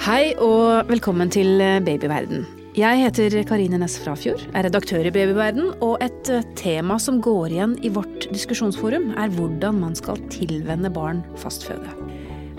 Hei 0.00 0.30
og 0.40 0.88
velkommen 0.88 1.28
til 1.28 1.60
Babyverden. 1.84 2.46
Jeg 2.72 3.02
heter 3.02 3.34
Karine 3.44 3.76
Næss 3.82 3.98
Frafjord, 4.00 4.40
er 4.56 4.64
redaktør 4.64 5.04
i 5.04 5.12
Babyverden, 5.12 5.74
og 5.84 6.00
et 6.00 6.30
eh, 6.32 6.46
tema 6.56 6.96
som 6.96 7.18
går 7.20 7.52
igjen 7.52 7.74
i 7.84 7.90
vårt 7.92 8.24
diskusjonsforum, 8.32 9.10
er 9.20 9.28
hvordan 9.34 9.76
man 9.82 9.98
skal 9.98 10.16
tilvenne 10.32 10.88
barn 10.94 11.20
fastføde. 11.42 11.92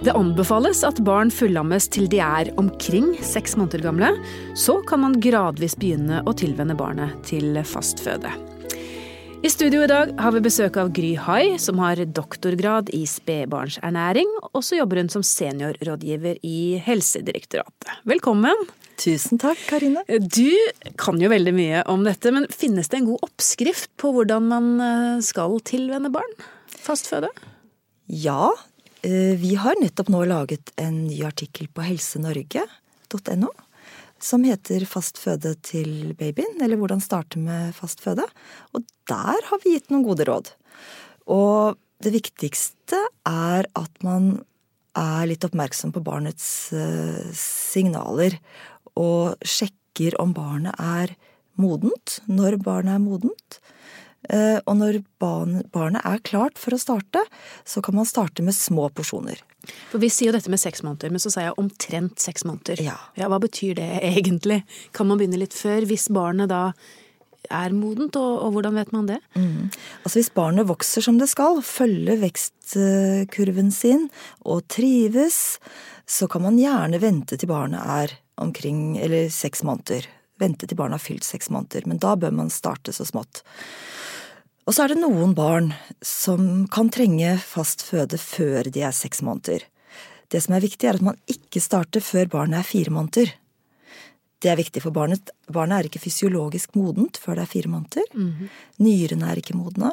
Det 0.06 0.14
anbefales 0.14 0.84
at 0.86 1.02
barn 1.02 1.34
fullammes 1.34 1.90
til 1.90 2.06
de 2.14 2.22
er 2.22 2.54
omkring 2.62 3.16
seks 3.26 3.58
måneder 3.58 3.88
gamle. 3.90 4.14
Så 4.54 4.78
kan 4.86 5.02
man 5.02 5.18
gradvis 5.18 5.74
begynne 5.82 6.22
å 6.22 6.38
tilvenne 6.38 6.78
barnet 6.78 7.18
til 7.26 7.58
fastføde. 7.66 8.38
I 9.42 9.50
studio 9.50 9.82
i 9.82 9.88
dag 9.90 10.12
har 10.22 10.36
vi 10.36 10.40
besøk 10.46 10.76
av 10.78 10.92
Gry 10.94 11.16
Hai, 11.18 11.56
som 11.58 11.80
har 11.82 11.98
doktorgrad 12.14 12.92
i 12.94 13.00
spedbarnsernæring, 13.10 14.30
og 14.52 14.62
så 14.62 14.78
jobber 14.78 15.00
hun 15.02 15.10
som 15.10 15.24
seniorrådgiver 15.26 16.38
i 16.46 16.78
Helsedirektoratet. 16.86 17.90
Velkommen. 18.06 18.68
Tusen 19.02 19.42
takk, 19.42 19.58
Karine. 19.66 20.04
Du 20.06 20.54
kan 21.02 21.18
jo 21.18 21.32
veldig 21.34 21.56
mye 21.58 21.82
om 21.90 22.06
dette, 22.06 22.30
men 22.36 22.46
finnes 22.54 22.94
det 22.94 23.00
en 23.00 23.10
god 23.10 23.26
oppskrift 23.32 23.90
på 23.98 24.14
hvordan 24.14 24.46
man 24.52 24.70
eh, 24.78 25.26
skal 25.26 25.58
tilvenne 25.66 26.14
barn 26.14 26.38
fastføde? 26.78 27.34
Ja, 28.06 28.52
eh, 29.02 29.34
vi 29.42 29.56
har 29.58 29.82
nettopp 29.82 30.14
nå 30.14 30.22
laget 30.30 30.70
en 30.78 31.08
ny 31.08 31.18
artikkel 31.26 31.66
på 31.74 31.90
helsenorge.no 31.90 33.50
som 34.22 34.46
heter 34.46 34.86
Fast 34.90 35.20
føde 35.22 35.56
til 35.66 36.14
babyen, 36.20 36.60
eller 36.62 36.80
hvordan 36.80 37.02
starte 37.04 37.42
med 37.42 37.74
fast 37.78 38.04
føde. 38.04 38.26
Og 38.76 38.86
der 39.10 39.48
har 39.50 39.62
vi 39.64 39.76
gitt 39.76 39.92
noen 39.92 40.06
gode 40.06 40.28
råd. 40.30 40.54
Og 41.32 41.80
det 42.02 42.14
viktigste 42.16 43.00
er 43.28 43.68
at 43.78 44.06
man 44.06 44.34
er 44.98 45.28
litt 45.30 45.46
oppmerksom 45.48 45.94
på 45.96 46.04
barnets 46.04 46.46
uh, 46.76 47.28
signaler, 47.38 48.36
og 49.00 49.40
sjekker 49.48 50.18
om 50.20 50.34
barnet 50.36 50.76
er 50.82 51.14
modent, 51.62 52.20
når 52.28 52.60
barnet 52.64 52.98
er 52.98 53.04
modent. 53.04 53.62
Uh, 54.30 54.60
og 54.70 54.76
når 54.78 55.00
barnet 55.22 56.04
er 56.06 56.22
klart 56.28 56.60
for 56.62 56.76
å 56.76 56.82
starte, 56.82 57.24
så 57.66 57.82
kan 57.82 57.98
man 57.98 58.08
starte 58.10 58.46
med 58.46 58.56
små 58.58 58.90
porsjoner. 58.94 59.42
For 59.92 60.02
Vi 60.02 60.10
sier 60.14 60.32
jo 60.32 60.36
dette 60.38 60.52
med 60.54 60.62
seks 60.62 60.84
måneder, 60.86 61.14
men 61.14 61.22
så 61.22 61.32
sier 61.34 61.50
jeg 61.50 61.60
omtrent 61.62 62.22
seks 62.22 62.46
måneder. 62.48 62.82
Ja. 62.86 62.98
ja. 63.18 63.30
Hva 63.32 63.42
betyr 63.42 63.78
det 63.80 63.90
egentlig? 64.14 64.62
Kan 64.98 65.10
man 65.10 65.22
begynne 65.22 65.42
litt 65.42 65.58
før, 65.58 65.86
hvis 65.90 66.10
barnet 66.14 66.52
da 66.54 66.72
er 67.50 67.74
modent, 67.74 68.16
og, 68.20 68.34
og 68.46 68.56
hvordan 68.56 68.78
vet 68.78 68.92
man 68.96 69.10
det? 69.10 69.20
Mm. 69.36 69.70
Altså 70.04 70.20
Hvis 70.20 70.34
barnet 70.34 70.70
vokser 70.70 71.06
som 71.06 71.18
det 71.22 71.30
skal, 71.32 71.62
følger 71.66 72.22
vekstkurven 72.22 73.72
sin 73.74 74.08
og 74.46 74.66
trives, 74.72 75.60
så 76.06 76.30
kan 76.32 76.46
man 76.46 76.60
gjerne 76.62 77.02
vente 77.02 77.38
til 77.40 77.50
barnet 77.52 77.82
er 77.82 78.18
omkring, 78.42 78.98
eller 79.02 79.30
seks 79.34 79.66
måneder. 79.68 80.08
Vente 80.42 80.68
til 80.68 80.78
barnet 80.78 80.98
har 80.98 81.06
fylt 81.06 81.26
seks 81.28 81.52
måneder, 81.54 81.86
men 81.90 82.02
da 82.02 82.16
bør 82.18 82.34
man 82.34 82.54
starte 82.54 82.94
så 82.96 83.06
smått. 83.08 83.44
Og 84.68 84.76
så 84.76 84.84
er 84.84 84.94
det 84.94 85.02
noen 85.02 85.34
barn 85.38 85.72
som 86.06 86.68
kan 86.72 86.92
trenge 86.94 87.34
fast 87.42 87.82
føde 87.86 88.20
før 88.22 88.70
de 88.70 88.84
er 88.86 88.96
seks 88.96 89.24
måneder. 89.26 89.66
Det 90.32 90.40
som 90.44 90.56
er 90.56 90.64
viktig, 90.64 90.88
er 90.88 91.00
at 91.00 91.06
man 91.06 91.18
ikke 91.32 91.64
starter 91.64 92.04
før 92.04 92.30
barnet 92.32 92.62
er 92.62 92.68
fire 92.68 92.94
måneder. 92.94 93.34
Det 94.42 94.50
er 94.50 94.58
viktig 94.58 94.82
for 94.84 94.94
barnet. 94.96 95.34
Barnet 95.52 95.78
er 95.78 95.90
ikke 95.90 96.02
fysiologisk 96.02 96.78
modent 96.80 97.20
før 97.22 97.38
det 97.38 97.44
er 97.46 97.52
fire 97.52 97.70
måneder. 97.70 98.06
Mm 98.14 98.32
-hmm. 98.32 98.48
Nyrene 98.78 99.32
er 99.32 99.38
ikke 99.38 99.58
modne. 99.58 99.92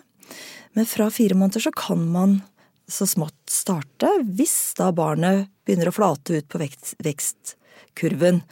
Men 0.72 0.86
fra 0.86 1.10
fire 1.10 1.34
måneder 1.34 1.60
så 1.60 1.70
kan 1.70 2.12
man 2.12 2.42
så 2.88 3.06
smått 3.06 3.50
starte, 3.50 4.08
hvis 4.24 4.74
da 4.78 4.92
barnet 4.92 5.48
begynner 5.66 5.88
å 5.88 5.96
flate 5.96 6.38
ut 6.38 6.48
på 6.48 6.58
vekst, 6.58 6.94
vekstkurven. 7.04 8.42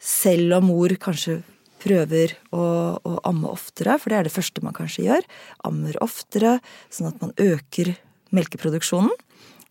Selv 0.00 0.54
om 0.54 0.64
mor 0.64 0.88
kanskje 0.88 1.42
prøver 1.82 2.34
å, 2.54 2.64
å, 2.96 3.12
amme 3.28 3.50
oftere, 3.52 3.98
for 4.00 4.12
det 4.12 4.18
er 4.18 4.28
det 4.28 4.34
første 4.34 4.62
man 4.64 4.76
kanskje 4.76 5.06
gjør. 5.08 5.26
Ammer 5.68 5.98
oftere, 6.04 6.58
sånn 6.92 7.10
at 7.10 7.20
man 7.22 7.34
øker 7.40 7.94
melkeproduksjonen. 8.36 9.12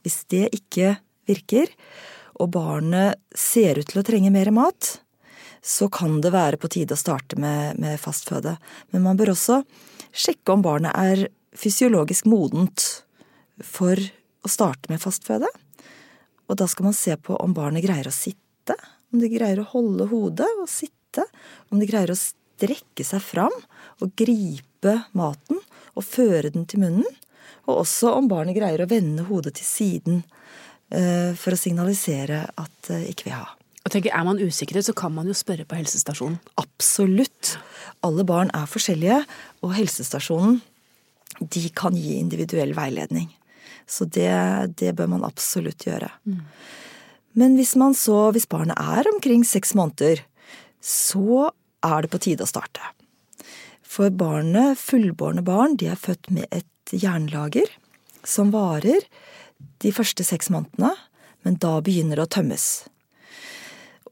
Hvis 0.05 0.21
det 0.31 0.47
ikke 0.55 0.95
virker, 1.29 1.71
og 2.35 2.51
barnet 2.53 3.21
ser 3.37 3.79
ut 3.79 3.89
til 3.89 4.01
å 4.01 4.05
trenge 4.05 4.31
mer 4.33 4.51
mat, 4.53 4.97
så 5.65 5.87
kan 5.89 6.19
det 6.21 6.33
være 6.35 6.59
på 6.61 6.69
tide 6.69 6.93
å 6.93 6.99
starte 6.99 7.39
med, 7.41 7.79
med 7.81 7.97
fastføde. 8.01 8.57
Men 8.93 9.05
man 9.07 9.17
bør 9.17 9.33
også 9.33 9.63
sjekke 10.15 10.53
om 10.53 10.65
barnet 10.65 10.93
er 10.93 11.25
fysiologisk 11.57 12.27
modent 12.29 12.83
for 13.63 13.97
å 13.97 14.51
starte 14.51 14.91
med 14.91 15.01
fastføde. 15.01 15.49
Og 16.45 16.59
da 16.59 16.67
skal 16.69 16.91
man 16.91 16.97
se 16.97 17.15
på 17.17 17.37
om 17.41 17.55
barnet 17.57 17.85
greier 17.85 18.11
å 18.11 18.13
sitte, 18.13 18.77
om 19.09 19.21
de 19.21 19.31
greier 19.31 19.63
å 19.63 19.69
holde 19.71 20.09
hodet 20.11 20.49
og 20.59 20.69
sitte 20.69 21.04
vite 21.15 21.25
om 21.71 21.79
de 21.79 21.87
greier 21.89 22.11
å 22.11 22.17
strekke 22.17 23.05
seg 23.05 23.21
fram 23.23 23.53
og 24.01 24.15
gripe 24.17 24.95
maten 25.13 25.59
og 25.95 26.03
føre 26.03 26.51
den 26.51 26.65
til 26.65 26.83
munnen, 26.83 27.07
og 27.65 27.81
også 27.81 28.13
om 28.19 28.27
barnet 28.29 28.55
greier 28.57 28.83
å 28.83 28.89
vende 28.89 29.25
hodet 29.25 29.55
til 29.57 29.65
siden 29.65 30.23
uh, 30.93 31.33
for 31.33 31.55
å 31.55 31.59
signalisere 31.59 32.45
at 32.45 32.91
uh, 32.91 33.01
ikke 33.09 33.29
vil 33.29 33.37
ha. 33.39 33.47
Og 33.85 33.91
tenker, 33.93 34.11
Er 34.11 34.25
man 34.25 34.41
usikker, 34.41 34.81
så 34.81 34.93
kan 34.97 35.13
man 35.13 35.27
jo 35.29 35.33
spørre 35.37 35.65
på 35.65 35.77
helsestasjonen. 35.77 36.39
Absolutt. 36.57 37.55
Alle 38.01 38.25
barn 38.25 38.49
er 38.53 38.65
forskjellige, 38.65 39.19
og 39.61 39.75
helsestasjonen 39.77 40.61
de 41.39 41.67
kan 41.75 41.93
gi 41.97 42.15
individuell 42.17 42.73
veiledning. 42.73 43.29
Så 43.85 44.07
det, 44.09 44.31
det 44.79 44.95
bør 44.97 45.11
man 45.13 45.27
absolutt 45.27 45.85
gjøre. 45.85 46.09
Mm. 46.25 46.41
Men 47.37 47.57
hvis 47.59 47.75
man 47.77 47.93
så, 47.93 48.31
hvis 48.33 48.47
barnet 48.49 48.79
er 48.79 49.05
omkring 49.11 49.43
seks 49.45 49.75
måneder, 49.77 50.23
så 50.85 51.49
er 51.85 52.05
det 52.05 52.11
på 52.13 52.21
tide 52.21 52.45
å 52.45 52.49
starte. 52.49 52.93
For 53.81 54.13
barnet, 54.13 54.77
fullbårne 54.81 55.43
barn, 55.45 55.77
de 55.79 55.89
er 55.89 55.99
født 55.99 56.29
med 56.33 56.49
et 56.53 56.93
jernlager 56.93 57.69
som 58.25 58.51
varer 58.53 59.05
de 59.81 59.93
første 59.95 60.25
seks 60.25 60.51
månedene, 60.53 60.91
men 61.45 61.57
da 61.61 61.77
begynner 61.85 62.19
det 62.19 62.25
å 62.25 62.33
tømmes. 62.37 62.67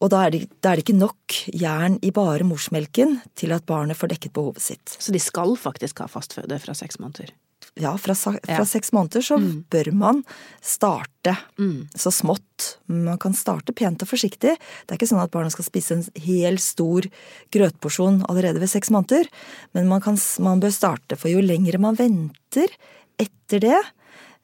Og 0.04 0.10
da 0.12 0.26
er, 0.26 0.34
det, 0.34 0.48
da 0.60 0.74
er, 0.74 0.80
det, 0.80 0.86
ikke 0.86 1.00
nok 1.00 1.38
jern 1.56 1.96
i 2.04 2.12
bare 2.16 2.46
morsmelken 2.48 3.20
til 3.40 3.54
at 3.56 3.66
barnet 3.70 3.98
får 3.98 4.12
dekket 4.14 4.36
behovet 4.36 4.66
sitt. 4.66 4.98
Så 5.00 5.16
de 5.16 5.22
skal 5.22 5.56
faktisk 5.60 6.02
ha 6.04 6.10
fastføde 6.12 6.58
fra 6.60 6.76
seks 6.78 7.00
måneder? 7.00 7.32
Ja, 7.76 7.98
fra, 7.98 8.16
fra 8.16 8.38
ja. 8.48 8.66
seks 8.66 8.92
måneder 8.94 9.24
så 9.26 9.38
mm. 9.42 9.66
bør 9.74 9.90
man 9.98 10.22
starte 10.62 11.36
mm. 11.58 11.90
så 11.96 12.12
smått. 12.14 12.78
Man 12.86 13.18
kan 13.22 13.34
starte 13.38 13.74
pent 13.74 14.04
og 14.06 14.12
forsiktig. 14.12 14.56
Det 14.58 14.94
er 14.94 15.00
ikke 15.00 15.10
sånn 15.10 15.24
at 15.24 15.34
barna 15.34 15.50
skal 15.54 15.66
spise 15.66 15.98
en 15.98 16.06
hel 16.26 16.60
stor 16.62 17.08
grøtporsjon 17.56 18.22
allerede 18.30 18.62
ved 18.62 18.72
seks 18.72 18.94
måneder, 18.94 19.30
men 19.74 19.90
man, 19.90 20.04
kan, 20.06 20.20
man 20.46 20.62
bør 20.64 20.74
starte, 20.76 21.18
for 21.18 21.34
jo 21.34 21.42
lengre 21.44 21.82
man 21.82 21.98
venter 21.98 22.74
etter 23.22 23.64
det, 23.64 23.82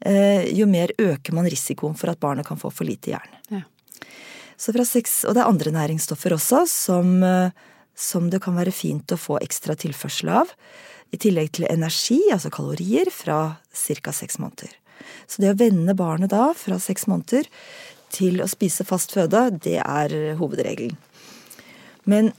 eh, 0.05 0.49
jo 0.57 0.65
mer 0.69 0.93
øker 0.97 1.35
man 1.35 1.49
risikoen 1.49 1.97
for 1.99 2.11
at 2.11 2.21
barnet 2.21 2.47
kan 2.47 2.59
få 2.59 2.73
for 2.73 2.87
lite 2.89 3.13
jern. 3.13 3.37
Ja. 3.53 3.65
Så 4.59 4.73
fra 4.75 4.83
seks, 4.83 5.21
og 5.23 5.37
det 5.37 5.43
er 5.43 5.51
andre 5.51 5.71
næringsstoffer 5.75 6.33
også 6.35 6.65
som, 6.67 7.19
eh, 7.23 7.51
som 7.99 8.29
det 8.31 8.39
kan 8.43 8.55
være 8.55 8.73
fint 8.73 9.11
å 9.11 9.19
få 9.19 9.39
ekstra 9.43 9.75
tilførsel 9.79 10.31
av 10.41 10.53
i 11.11 11.19
tillegg 11.19 11.51
til 11.57 11.67
energi, 11.69 12.19
altså 12.33 12.51
kalorier, 12.53 13.09
fra 13.11 13.39
ca. 13.73 14.13
seks 14.13 14.39
måneder. 14.39 14.71
Så 15.27 15.41
det 15.41 15.53
å 15.53 15.59
vende 15.59 15.95
barnet 15.97 16.31
da 16.33 16.51
fra 16.57 16.77
seks 16.81 17.07
måneder 17.09 17.49
til 18.13 18.41
å 18.41 18.49
spise 18.49 18.85
fast 18.87 19.13
føde, 19.15 19.47
det 19.65 19.79
er 19.81 20.15
hovedregelen. 20.39 20.95
Men 22.09 22.31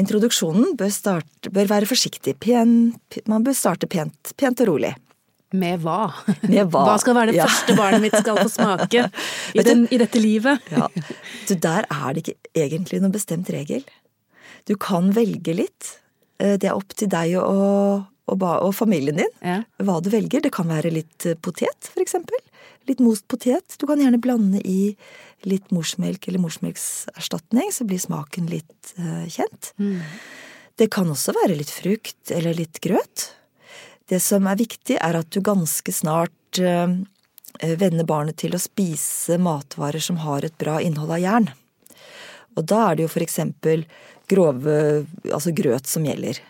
introduksjonen 0.00 0.76
bør, 0.78 0.92
starte, 0.94 1.52
bør 1.52 1.68
være 1.72 1.88
forsiktig. 1.90 2.38
Pen, 2.40 2.94
man 3.28 3.44
bør 3.44 3.56
starte 3.56 3.88
pent, 3.90 4.32
pent 4.40 4.64
og 4.64 4.72
rolig. 4.72 4.94
Med 5.56 5.80
hva? 5.80 6.10
Med 6.44 6.68
hva? 6.68 6.82
hva 6.90 6.96
skal 7.00 7.16
være 7.16 7.32
det 7.32 7.40
ja. 7.40 7.46
første 7.48 7.76
barnet 7.78 8.04
mitt 8.04 8.16
skal 8.20 8.36
få 8.42 8.50
smake 8.52 9.06
i, 9.56 9.64
den, 9.64 9.86
i 9.88 10.00
dette 10.00 10.20
livet? 10.20 10.64
Ja. 10.72 10.90
Du, 11.48 11.54
der 11.56 11.88
er 11.88 12.12
det 12.12 12.24
ikke 12.24 12.66
egentlig 12.66 13.00
noen 13.00 13.14
bestemt 13.14 13.48
regel. 13.52 13.86
Du 14.68 14.76
kan 14.76 15.10
velge 15.16 15.54
litt. 15.56 15.94
Eh, 16.38 16.58
det 16.60 16.68
er 16.68 16.76
opp 16.76 16.92
til 16.98 17.08
deg 17.12 17.38
og, 17.40 18.04
og, 18.28 18.44
og 18.44 18.72
familien 18.76 19.16
din 19.22 19.32
ja. 19.40 19.62
hva 19.80 19.98
du 20.04 20.10
velger. 20.12 20.44
Det 20.44 20.52
kan 20.54 20.68
være 20.68 20.92
litt 20.92 21.26
eh, 21.28 21.38
potet, 21.40 21.88
for 21.88 22.04
eksempel. 22.04 22.36
Litt 22.88 23.00
most 23.04 23.26
potet. 23.32 23.78
Du 23.80 23.86
kan 23.88 24.00
gjerne 24.00 24.20
blande 24.20 24.60
i 24.64 24.94
litt 25.48 25.72
morsmelk 25.74 26.28
eller 26.28 26.42
morsmelkserstatning, 26.42 27.72
så 27.72 27.86
blir 27.88 28.00
smaken 28.00 28.48
litt 28.50 28.94
uh, 28.96 29.26
kjent. 29.28 29.70
Mm. 29.76 30.00
Det 30.80 30.88
kan 30.94 31.10
også 31.12 31.34
være 31.36 31.58
litt 31.60 31.70
frukt 31.70 32.32
eller 32.34 32.56
litt 32.56 32.80
grøt. 32.82 33.28
Det 34.08 34.18
som 34.24 34.48
er 34.48 34.58
viktig, 34.58 34.96
er 35.04 35.20
at 35.20 35.28
du 35.30 35.42
ganske 35.44 35.92
snart 35.94 36.62
uh, 36.64 36.88
vender 37.60 38.08
barnet 38.08 38.40
til 38.40 38.56
å 38.56 38.62
spise 38.62 39.36
matvarer 39.42 40.02
som 40.02 40.20
har 40.24 40.48
et 40.48 40.56
bra 40.58 40.78
innhold 40.80 41.12
av 41.18 41.22
jern. 41.22 41.50
Og 42.56 42.66
da 42.66 42.88
er 42.88 42.98
det 42.98 43.06
jo 43.06 43.12
for 43.12 43.22
eksempel 43.22 43.84
grove, 44.28 44.78
altså 45.32 45.52
grøt 45.56 45.88
som 45.90 46.06
gjelder. 46.06 46.40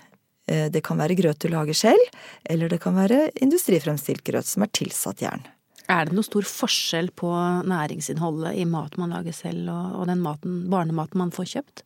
Eh, 0.48 0.66
det 0.72 0.82
kan 0.86 0.98
være 1.00 1.16
grøt 1.18 1.40
du 1.44 1.50
lager 1.52 1.76
selv, 1.76 2.10
eller 2.48 2.72
det 2.72 2.80
kan 2.82 2.96
være 2.96 3.28
industrifremstilt 3.44 4.24
grøt 4.26 4.48
som 4.48 4.64
er 4.64 4.72
tilsatt 4.74 5.22
jern. 5.24 5.44
Er 5.88 6.08
det 6.08 6.16
noe 6.16 6.26
stor 6.26 6.44
forskjell 6.44 7.10
på 7.16 7.30
næringsinnholdet 7.68 8.58
i 8.60 8.66
mat 8.68 8.98
man 9.00 9.14
lager 9.14 9.36
selv, 9.36 9.70
og, 9.72 10.04
den 10.08 10.20
maten, 10.24 10.66
barnematen 10.72 11.20
man 11.20 11.32
får 11.32 11.52
kjøpt? 11.54 11.84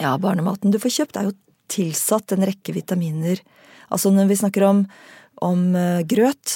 Ja, 0.00 0.16
barnematen 0.20 0.72
du 0.72 0.80
får 0.80 0.98
kjøpt 0.98 1.16
er 1.16 1.30
jo 1.30 1.38
tilsatt 1.72 2.34
en 2.36 2.44
rekke 2.44 2.74
vitaminer. 2.76 3.40
Altså 3.88 4.12
når 4.12 4.28
vi 4.28 4.38
snakker 4.42 4.66
om, 4.68 4.82
om 5.40 5.62
uh, 5.72 6.02
grøt, 6.04 6.52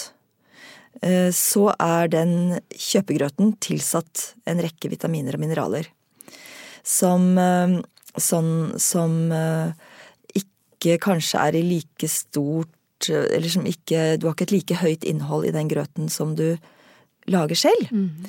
uh, 1.00 1.31
så 1.32 1.70
er 1.73 2.12
den 2.12 2.35
kjøpegrøten 2.69 3.56
tilsatt 3.65 4.35
en 4.50 4.61
rekke 4.65 4.93
vitaminer 4.93 5.38
og 5.38 5.44
mineraler. 5.44 5.88
Som, 6.85 7.32
sånn, 8.21 8.75
som 8.81 9.31
ikke 10.35 10.99
kanskje 11.03 11.41
er 11.41 11.57
i 11.59 11.65
like 11.65 12.09
stort 12.11 13.09
Eller 13.09 13.49
som 13.53 13.67
ikke 13.67 14.17
Du 14.21 14.29
har 14.29 14.35
ikke 14.37 14.47
et 14.49 14.55
like 14.55 14.81
høyt 14.81 15.05
innhold 15.05 15.49
i 15.49 15.55
den 15.55 15.69
grøten 15.69 16.09
som 16.09 16.35
du 16.39 16.57
lager 17.27 17.57
selv. 17.57 17.89
Mm. 17.91 18.25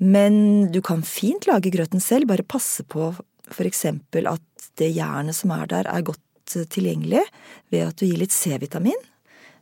Men 0.00 0.34
du 0.72 0.80
kan 0.80 1.02
fint 1.04 1.44
lage 1.46 1.70
grøten 1.72 2.00
selv, 2.00 2.26
bare 2.28 2.42
passe 2.42 2.84
på 2.88 3.12
eksempel 3.60 4.28
at 4.30 4.70
det 4.80 4.94
jernet 4.96 5.36
som 5.36 5.52
er 5.52 5.66
der, 5.68 5.88
er 5.88 6.06
godt 6.06 6.56
eh, 6.56 6.64
tilgjengelig 6.64 7.26
ved 7.68 7.84
at 7.84 8.00
du 8.00 8.06
gir 8.06 8.20
litt 8.22 8.32
C-vitamin 8.32 8.96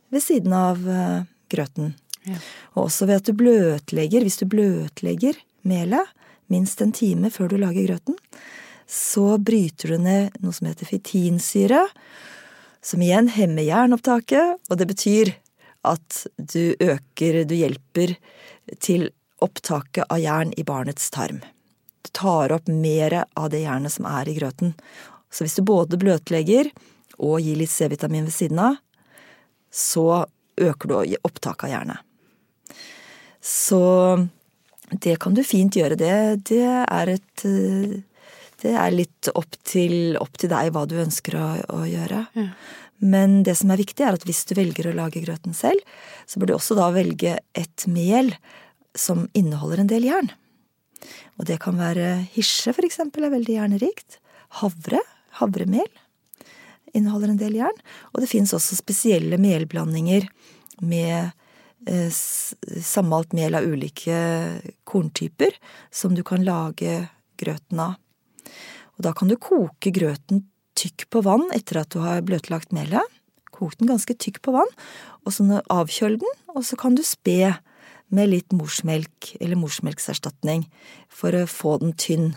ved 0.09 0.23
siden 0.23 0.55
av 0.55 0.79
grøten. 1.51 1.93
Ja. 2.23 2.39
Og 2.75 2.87
også 2.87 3.07
ved 3.09 3.19
at 3.19 3.27
du 3.27 3.35
bløtlegger, 3.37 4.23
hvis 4.25 4.39
du 4.39 4.47
bløtlegger 4.49 5.37
melet 5.67 6.15
minst 6.49 6.81
en 6.81 6.95
time 6.95 7.31
før 7.33 7.51
du 7.51 7.59
lager 7.59 7.85
grøten, 7.85 8.17
så 8.89 9.37
bryter 9.37 9.93
du 9.93 10.01
ned 10.01 10.39
noe 10.41 10.55
som 10.55 10.65
heter 10.65 10.89
fitinsyre, 10.89 11.83
som 12.81 13.01
igjen 13.03 13.27
hemmer 13.29 13.67
jernopptaket, 13.67 14.57
og 14.65 14.79
det 14.79 14.87
betyr 14.89 15.31
at 15.85 16.23
du 16.35 16.73
øker, 16.73 17.43
du 17.45 17.53
hjelper 17.53 18.15
til 18.81 19.11
opptaket 19.45 20.09
av 20.09 20.19
jern 20.19 20.51
i 20.57 20.65
barnets 20.67 21.07
tarm 21.13 21.39
Du 22.03 22.09
tar 22.11 22.51
opp 22.51 22.67
mer 22.67 23.25
av 23.37 23.51
det 23.53 23.61
jernet 23.61 23.93
som 23.93 24.07
er 24.09 24.27
i 24.27 24.35
grøten. 24.39 24.73
Så 25.29 25.45
hvis 25.45 25.59
du 25.59 25.63
både 25.67 25.99
bløtlegger 25.99 26.71
og 27.19 27.39
gir 27.43 27.59
litt 27.59 27.71
C-vitamin 27.71 28.25
ved 28.25 28.33
siden 28.33 28.59
av, 28.63 28.79
så 29.69 30.25
øker 30.57 30.89
du 30.89 31.15
opptaket 31.21 31.67
av 31.67 31.73
jernet. 31.75 31.99
Så 33.41 33.83
det 34.91 35.19
kan 35.21 35.35
du 35.35 35.43
fint 35.45 35.75
gjøre. 35.75 35.99
Det, 35.99 36.13
det 36.49 36.65
er 36.65 37.13
et 37.13 37.45
Det 38.59 38.75
er 38.75 38.91
litt 38.91 39.29
opp 39.37 39.55
til, 39.67 40.17
opp 40.19 40.35
til 40.39 40.51
deg 40.51 40.73
hva 40.75 40.85
du 40.89 40.97
ønsker 40.99 41.37
å, 41.39 41.47
å 41.79 41.83
gjøre. 41.87 42.25
Ja. 42.35 42.47
Men 42.99 43.43
det 43.47 43.55
som 43.55 43.71
er 43.71 43.79
viktig, 43.79 44.03
er 44.03 44.17
at 44.17 44.25
hvis 44.27 44.43
du 44.49 44.57
velger 44.59 44.89
å 44.89 44.97
lage 44.97 45.23
grøten 45.23 45.55
selv, 45.55 45.79
så 46.27 46.39
bør 46.39 46.51
du 46.51 46.55
også 46.57 46.75
da 46.75 46.89
velge 46.91 47.37
et 47.55 47.85
mel 47.87 48.33
som 48.97 49.27
inneholder 49.37 49.83
en 49.83 49.91
del 49.91 50.09
jern. 50.09 50.31
Og 51.39 51.47
det 51.47 51.61
kan 51.63 51.79
være 51.79 52.17
hirse, 52.33 52.73
for 52.75 52.83
eksempel, 52.83 53.25
er 53.25 53.35
veldig 53.37 53.55
jernrikt. 53.55 54.19
Havre, 54.59 54.99
havremel, 55.39 55.87
inneholder 56.91 57.31
en 57.31 57.39
del 57.39 57.55
jern. 57.61 57.79
Og 58.11 58.23
det 58.23 58.31
fins 58.31 58.51
også 58.55 58.75
spesielle 58.75 59.39
melblandinger 59.39 60.27
med 60.83 61.31
eh, 61.87 62.11
sammalt 62.11 63.31
mel 63.37 63.55
av 63.55 63.63
ulike 63.63 64.19
korntyper 64.89 65.55
som 65.87 66.17
du 66.17 66.25
kan 66.27 66.43
lage 66.43 67.05
grøten 67.39 67.85
av. 67.87 67.95
Og 68.97 69.05
da 69.05 69.13
kan 69.15 69.31
du 69.31 69.37
koke 69.39 69.93
grøten 69.95 70.45
tykk 70.79 71.07
på 71.11 71.23
vann 71.25 71.47
etter 71.55 71.81
at 71.81 71.91
du 71.93 72.01
har 72.03 72.23
bløtlagt 72.25 72.73
melet. 72.75 73.03
Kok 73.55 73.75
den 73.79 73.89
ganske 73.91 74.15
tykk 74.15 74.39
på 74.45 74.53
vann, 74.55 74.69
og 75.27 75.35
så 75.35 75.45
avkjøl 75.73 76.19
den, 76.21 76.35
og 76.55 76.63
så 76.67 76.77
kan 76.79 76.95
du 76.95 77.03
spe 77.03 77.55
med 78.09 78.31
litt 78.31 78.53
morsmelk 78.55 79.33
eller 79.39 79.59
morsmelkserstatning 79.59 80.63
for 81.13 81.35
å 81.35 81.45
få 81.49 81.77
den 81.83 81.93
tynn. 81.99 82.31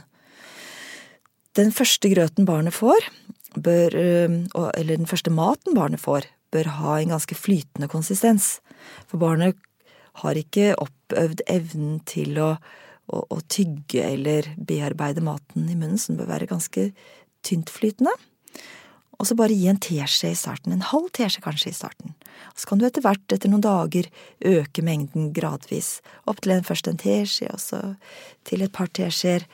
Den 1.57 1.73
første 1.75 2.11
grøten 2.13 2.49
barnet 2.49 2.75
får, 2.77 3.07
bør, 3.55 3.97
eller 3.97 4.95
den 4.97 5.09
første 5.09 5.33
maten 5.33 5.77
barnet 5.77 6.01
får, 6.01 6.27
bør 6.53 6.71
ha 6.79 6.99
en 6.99 7.15
ganske 7.15 7.37
flytende 7.37 7.89
konsistens. 7.93 8.59
For 9.09 9.21
barnet 9.21 9.57
har 10.21 10.37
ikke 10.37 10.73
oppøvd 10.81 11.45
evnen 11.51 12.01
til 12.09 12.37
å, 12.41 12.55
å, 13.11 13.23
å 13.23 13.39
tygge 13.51 14.05
eller 14.07 14.53
bearbeide 14.57 15.25
maten 15.25 15.69
i 15.69 15.77
munnen, 15.77 15.99
så 15.99 16.13
den 16.13 16.21
bør 16.23 16.33
være 16.35 16.51
ganske 16.51 16.91
tyntflytende. 17.47 18.15
Og 19.21 19.29
så 19.29 19.37
bare 19.39 19.55
gi 19.55 19.69
en 19.71 19.79
teskje 19.79 20.33
i 20.33 20.39
starten, 20.39 20.75
en 20.75 20.89
halv 20.89 21.13
teskje 21.15 21.45
kanskje 21.45 21.71
i 21.71 21.77
starten. 21.77 22.15
Så 22.59 22.67
kan 22.67 22.81
du 22.81 22.87
etter 22.89 23.05
hvert, 23.05 23.23
etter 23.31 23.51
noen 23.53 23.63
dager, 23.63 24.09
øke 24.51 24.83
mengden 24.83 25.31
gradvis. 25.37 26.01
Opp 26.27 26.43
til 26.43 26.57
en, 26.57 26.67
først 26.67 26.91
en 26.91 26.99
teskje, 26.99 27.51
og 27.53 27.63
så 27.63 27.83
til 28.49 28.65
et 28.67 28.75
par 28.75 28.91
teskjeer, 28.91 29.47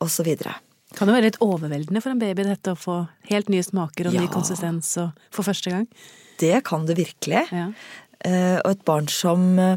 og 0.00 0.08
så 0.10 0.24
videre. 0.26 0.56
Kan 0.96 1.08
det 1.08 1.16
være 1.16 1.28
litt 1.28 1.40
overveldende 1.44 2.00
for 2.04 2.12
en 2.12 2.20
baby 2.20 2.44
dette 2.46 2.72
å 2.72 2.78
få 2.78 2.96
helt 3.28 3.52
nye 3.52 3.64
smaker 3.64 4.08
og 4.08 4.16
ja. 4.16 4.24
ny 4.24 4.32
konsistens 4.32 4.90
og 5.00 5.20
for 5.32 5.46
første 5.46 5.72
gang? 5.72 5.86
Det 6.40 6.56
kan 6.66 6.88
det 6.88 6.96
virkelig. 6.98 7.44
Ja. 7.52 7.68
Eh, 8.24 8.58
og 8.60 8.72
et 8.72 8.84
barn 8.88 9.08
som 9.12 9.52
eh, 9.60 9.76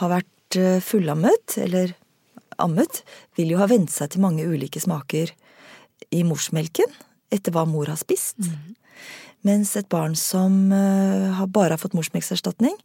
har 0.00 0.12
vært 0.12 0.58
eh, 0.60 0.78
fullammet, 0.84 1.56
eller 1.62 1.96
ammet, 2.62 3.02
vil 3.36 3.54
jo 3.54 3.60
ha 3.60 3.68
vent 3.70 3.92
seg 3.92 4.12
til 4.12 4.24
mange 4.24 4.46
ulike 4.46 4.80
smaker 4.82 5.32
i 6.14 6.22
morsmelken 6.26 6.92
etter 7.32 7.54
hva 7.54 7.64
mor 7.68 7.90
har 7.90 7.98
spist. 8.00 8.38
Mm. 8.38 8.76
Mens 9.46 9.74
et 9.78 9.88
barn 9.92 10.16
som 10.18 10.70
uh, 10.72 11.42
bare 11.46 11.76
har 11.76 11.80
fått 11.80 11.96
morsmelkerstatning, 11.96 12.76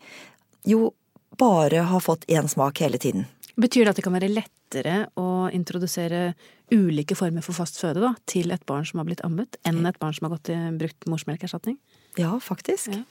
jo 0.68 0.92
bare 1.40 1.86
har 1.90 2.04
fått 2.04 2.28
én 2.30 2.50
smak 2.52 2.84
hele 2.84 3.00
tiden. 3.02 3.26
Betyr 3.60 3.86
det 3.86 3.94
at 3.94 4.00
det 4.00 4.06
kan 4.06 4.16
være 4.16 4.32
lettere 4.32 4.98
å 5.20 5.50
introdusere 5.54 6.34
ulike 6.72 7.18
former 7.18 7.44
for 7.46 7.58
fast 7.58 7.80
føde 7.82 8.04
da, 8.04 8.14
til 8.30 8.54
et 8.54 8.64
barn 8.70 8.86
som 8.88 9.02
har 9.02 9.08
blitt 9.10 9.24
ammet, 9.28 9.58
enn 9.68 9.84
et 9.88 10.00
barn 10.02 10.16
som 10.16 10.28
har 10.28 10.38
gått 10.38 10.54
i, 10.54 10.60
brukt 10.80 11.08
morsmelkerstatning? 11.10 11.80
Ja, 12.20 12.36
faktisk. 12.44 12.94
Ja. 12.94 13.04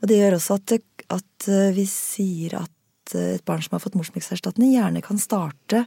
Og 0.00 0.10
det 0.10 0.20
gjør 0.20 0.38
også 0.38 0.58
at, 0.58 0.76
at, 1.16 1.48
eh, 1.48 1.72
vi 1.76 1.86
sier 1.88 2.58
at 2.60 2.72
eh, 3.14 3.36
et 3.36 3.44
barn 3.44 3.62
som 3.62 3.76
har 3.76 3.84
fått 3.84 3.98
morsmelkerstatning, 3.98 4.74
gjerne 4.74 5.02
kan 5.04 5.20
starte 5.20 5.84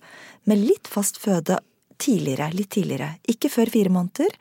med 0.50 0.62
litt 0.62 0.88
fast 0.88 1.20
føde 1.22 1.60
tidligere, 2.00 2.52
litt 2.56 2.70
tidligere. 2.72 3.12
Ikke 3.28 3.52
før 3.52 3.72
fire 3.74 3.92
måneder, 3.92 4.36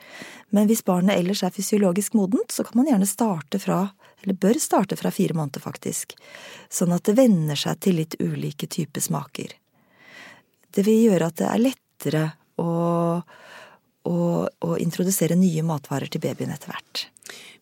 men 0.55 0.69
hvis 0.71 0.85
barnet 0.87 1.19
ellers 1.19 1.43
er 1.43 1.55
fysiologisk 1.55 2.15
modent, 2.15 2.53
så 2.55 2.65
kan 2.65 2.79
man 2.79 2.91
gjerne 2.91 3.09
starte 3.09 3.59
fra, 3.63 3.81
eller 4.23 4.39
bør 4.39 4.61
starte 4.63 4.97
fra 4.97 5.11
fire 5.15 5.35
måneder 5.37 5.65
faktisk, 5.65 6.15
sånn 6.71 6.95
at 6.95 7.05
det 7.09 7.17
venner 7.19 7.59
seg 7.59 7.81
til 7.83 7.99
litt 7.99 8.19
ulike 8.23 8.71
typer 8.71 9.03
smaker. 9.03 9.57
Det 10.71 10.85
vil 10.87 11.09
gjøre 11.09 11.33
at 11.33 11.41
det 11.41 11.49
er 11.51 11.65
lettere 11.65 12.25
å, 12.63 12.71
å, 14.09 14.49
å 14.49 14.77
introdusere 14.81 15.37
nye 15.39 15.65
matvarer 15.67 16.11
til 16.11 16.25
babyen 16.25 16.55
etter 16.55 16.73
hvert. 16.73 17.07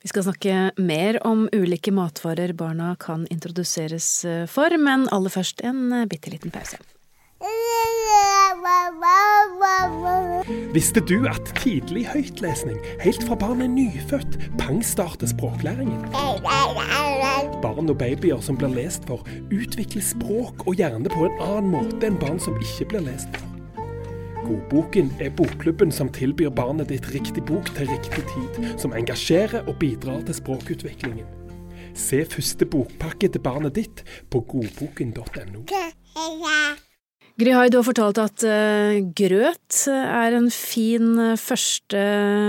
Vi 0.02 0.10
skal 0.12 0.28
snakke 0.28 0.58
mer 0.78 1.18
om 1.26 1.48
ulike 1.50 1.90
matvarer 1.94 2.54
barna 2.54 2.94
kan 3.02 3.26
introduseres 3.34 4.10
for, 4.52 4.76
men 4.78 5.08
aller 5.10 5.34
først 5.34 5.64
en 5.66 6.04
bitte 6.06 6.30
liten 6.30 6.54
pause. 6.54 6.78
Visste 10.72 11.00
du 11.00 11.26
at 11.28 11.50
tidlig 11.58 12.04
høytlesning, 12.08 12.78
helt 13.02 13.24
fra 13.26 13.36
barnet 13.40 13.66
er 13.66 13.72
nyfødt, 13.74 14.38
pangstarter 14.60 15.28
språklæringen? 15.30 16.06
Barn 17.64 17.90
og 17.90 17.98
babyer 17.98 18.40
som 18.44 18.60
blir 18.60 18.72
lest 18.76 19.08
for, 19.08 19.26
utvikler 19.50 20.04
språk 20.04 20.66
og 20.66 20.80
hjerne 20.80 21.12
på 21.12 21.26
en 21.28 21.44
annen 21.48 21.74
måte 21.74 22.08
enn 22.08 22.20
barn 22.20 22.40
som 22.42 22.56
ikke 22.62 22.90
blir 22.94 23.06
lest 23.10 23.32
for. 23.36 23.55
Godboken 24.46 25.10
er 25.20 25.32
bokklubben 25.34 25.90
som 25.92 26.08
tilbyr 26.14 26.52
barnet 26.54 26.92
ditt 26.92 27.08
riktig 27.14 27.42
bok 27.48 27.66
til 27.74 27.90
riktig 27.90 28.22
tid, 28.30 28.78
som 28.78 28.94
engasjerer 28.94 29.66
og 29.66 29.78
bidrar 29.82 30.22
til 30.28 30.38
språkutviklingen. 30.38 31.26
Se 31.96 32.22
første 32.30 32.68
bokpakke 32.70 33.28
til 33.32 33.42
barnet 33.42 33.74
ditt 33.74 34.04
på 34.30 34.44
godboken.no. 34.46 35.66
Gryhai, 37.36 37.66
du 37.68 37.76
har 37.76 37.84
fortalt 37.84 38.16
at 38.16 38.42
uh, 38.48 38.96
grøt 39.12 39.80
er 39.92 40.34
en 40.38 40.46
fin 40.48 41.10
uh, 41.20 41.34
første 41.36 42.00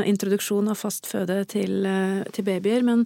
introduksjon 0.07 0.69
av 0.71 0.79
fast 0.79 1.09
føde 1.09 1.41
til, 1.51 1.81
uh, 1.83 2.21
til, 2.31 2.45
babyer, 2.47 2.85
men 2.87 3.03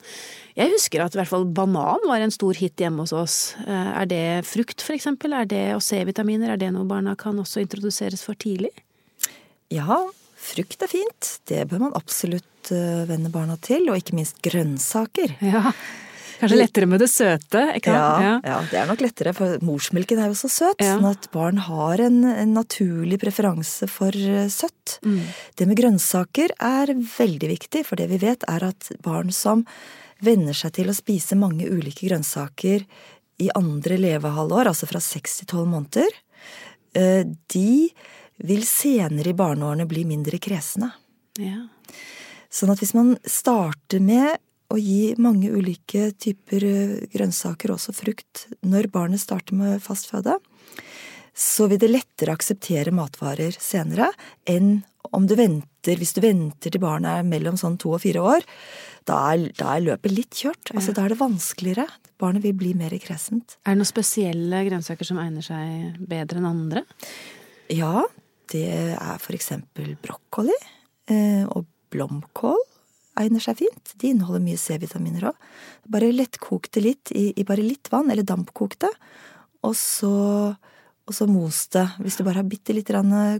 jeg 0.53 0.69
husker 0.75 1.01
at 1.01 1.17
i 1.17 1.17
hvert 1.17 1.31
fall 1.31 1.47
banan 1.49 2.05
var 2.05 2.21
en 2.21 2.33
stor 2.33 2.59
hit 2.59 2.83
hjemme 2.83 3.01
hos 3.01 3.15
oss. 3.17 3.37
er 3.65 4.05
det 4.11 4.43
frukt, 4.45 4.83
for 4.85 4.93
eksempel? 4.93 5.33
Er 5.33 5.49
det 5.49 5.63
og 5.73 5.81
C-vitaminer? 5.81 6.53
Er 6.53 6.61
det 6.61 6.69
noe 6.75 6.85
barna 6.85 7.15
kan 7.17 7.39
også 7.41 7.63
introduseres 7.63 8.21
for 8.27 8.37
tidlig? 8.37 8.69
Ja, 9.73 10.03
frukt 10.37 10.85
er 10.85 10.91
fint. 10.91 11.31
Det 11.49 11.65
bør 11.71 11.87
man 11.87 11.97
absolutt 11.97 12.69
venne 12.69 13.31
barna 13.33 13.57
til, 13.57 13.89
og 13.89 13.97
ikke 13.97 14.19
minst 14.19 14.43
grønnsaker. 14.45 15.33
Ja. 15.41 15.71
Kanskje 16.41 16.57
lettere 16.57 16.87
med 16.89 17.01
det 17.03 17.07
søte? 17.11 17.61
Ja, 17.85 17.93
ja. 18.23 18.33
ja, 18.43 18.57
det 18.71 18.79
er 18.81 18.89
nok 18.89 19.03
lettere, 19.03 19.33
for 19.37 19.61
morsmelken 19.65 20.19
er 20.21 20.31
jo 20.31 20.37
så 20.39 20.49
søt. 20.49 20.81
Ja. 20.81 20.95
Sånn 20.97 21.09
at 21.11 21.27
barn 21.33 21.61
har 21.67 22.01
en, 22.01 22.23
en 22.25 22.55
naturlig 22.57 23.19
preferanse 23.21 23.87
for 23.91 24.15
eh, 24.15 24.47
søtt. 24.51 24.97
Mm. 25.05 25.21
Det 25.59 25.67
med 25.69 25.79
grønnsaker 25.79 26.55
er 26.57 26.93
veldig 26.97 27.51
viktig, 27.53 27.85
for 27.87 28.01
det 28.01 28.09
vi 28.11 28.21
vet 28.25 28.45
er 28.49 28.65
at 28.71 28.89
barn 29.05 29.29
som 29.35 29.65
venner 30.21 30.57
seg 30.57 30.73
til 30.77 30.89
å 30.89 30.97
spise 30.97 31.37
mange 31.37 31.69
ulike 31.69 32.07
grønnsaker 32.09 32.85
i 33.41 33.49
andre 33.57 33.97
levehalvår, 34.01 34.69
altså 34.69 34.89
fra 34.89 35.01
seks 35.01 35.39
til 35.39 35.51
tolv 35.53 35.69
måneder, 35.71 36.17
eh, 36.97 37.23
de 37.53 37.89
vil 38.41 38.65
senere 38.65 39.29
i 39.29 39.37
barneårene 39.37 39.85
bli 39.89 40.05
mindre 40.09 40.41
kresne. 40.41 40.91
Ja. 41.41 41.67
Sånn 42.51 42.73
at 42.73 42.81
hvis 42.81 42.95
man 42.97 43.15
starter 43.23 44.01
med 44.03 44.41
å 44.71 44.77
gi 44.79 45.13
mange 45.21 45.51
ulike 45.51 46.11
typer 46.21 46.65
eh, 46.67 46.93
grønnsaker, 47.13 47.73
også 47.73 47.95
frukt, 47.95 48.47
når 48.65 48.91
barnet 48.93 49.21
starter 49.23 49.57
med 49.57 49.81
fastføde, 49.83 50.37
så 51.31 51.67
vil 51.71 51.79
det 51.81 51.91
lettere 51.91 52.35
akseptere 52.35 52.93
matvarer 52.93 53.55
senere 53.55 54.11
enn 54.49 54.81
om 55.15 55.25
du 55.27 55.33
venter, 55.35 55.97
hvis 55.99 56.13
du 56.15 56.21
venter 56.23 56.71
til 56.71 56.81
barnet 56.83 57.19
er 57.19 57.27
mellom 57.27 57.57
sånn 57.59 57.77
to 57.81 57.95
og 57.95 58.03
fire 58.03 58.21
år, 58.23 58.45
da 59.09 59.17
er, 59.31 59.47
da 59.57 59.75
er 59.75 59.85
løpet 59.89 60.13
litt 60.13 60.37
kjørt. 60.43 60.71
Altså, 60.75 60.93
Da 60.95 61.03
er 61.03 61.13
det 61.13 61.19
vanskeligere. 61.19 61.87
Barnet 62.21 62.45
vil 62.45 62.53
bli 62.55 62.71
mer 62.77 62.93
kresent. 63.01 63.57
Er 63.65 63.73
det 63.73 63.81
noen 63.81 63.89
spesielle 63.89 64.61
grønnsaker 64.67 65.07
som 65.07 65.19
egner 65.19 65.43
seg 65.45 65.97
bedre 66.07 66.39
enn 66.39 66.47
andre? 66.47 66.85
Ja, 67.73 68.05
det 68.53 68.67
er 68.93 69.17
for 69.23 69.35
eksempel 69.35 69.95
brokkoli 70.03 70.55
eh, 71.11 71.43
og 71.49 71.65
blomkål 71.91 72.61
egner 73.19 73.43
seg 73.43 73.59
fint. 73.63 73.93
De 73.99 74.11
inneholder 74.11 74.43
mye 74.43 74.59
C-vitaminer 74.59 75.29
òg. 75.31 75.47
Bare 75.91 76.11
lettkokte 76.15 76.83
litt 76.83 77.11
i, 77.11 77.31
i, 77.35 77.45
bare 77.47 77.65
litt 77.65 77.91
vann, 77.91 78.11
eller 78.11 78.27
dampkokte. 78.27 78.91
og 79.61 79.75
så 79.77 80.55
og 81.09 81.15
så 81.15 81.25
mos 81.27 81.65
det. 81.73 81.83
Hvis 81.99 82.15
du 82.17 82.23
bare 82.23 82.39
har 82.39 82.47
bitte 82.47 82.73
litt 82.75 82.89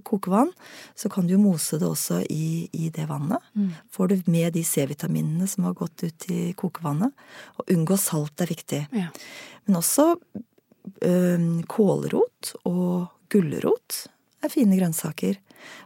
kokevann, 0.04 0.50
så 0.96 1.10
kan 1.10 1.28
du 1.28 1.36
jo 1.36 1.40
mose 1.40 1.78
det 1.80 1.88
også 1.88 2.20
i, 2.28 2.68
i 2.74 2.90
det 2.90 3.06
vannet. 3.08 3.40
Mm. 3.56 3.70
Får 3.92 4.08
du 4.08 4.32
med 4.34 4.54
de 4.54 4.64
C-vitaminene 4.64 5.48
som 5.48 5.64
har 5.70 5.78
gått 5.78 6.04
ut 6.04 6.26
i 6.34 6.54
kokevannet. 6.58 7.14
Og 7.58 7.72
unngå 7.72 7.98
salt 7.98 8.42
er 8.42 8.52
viktig. 8.52 8.82
Ja. 8.92 9.08
Men 9.66 9.80
også 9.80 10.16
øh, 11.06 11.62
kålrot 11.70 12.56
og 12.66 13.08
gulrot 13.32 14.08
er 14.42 14.54
fine 14.54 14.78
grønnsaker. 14.80 15.38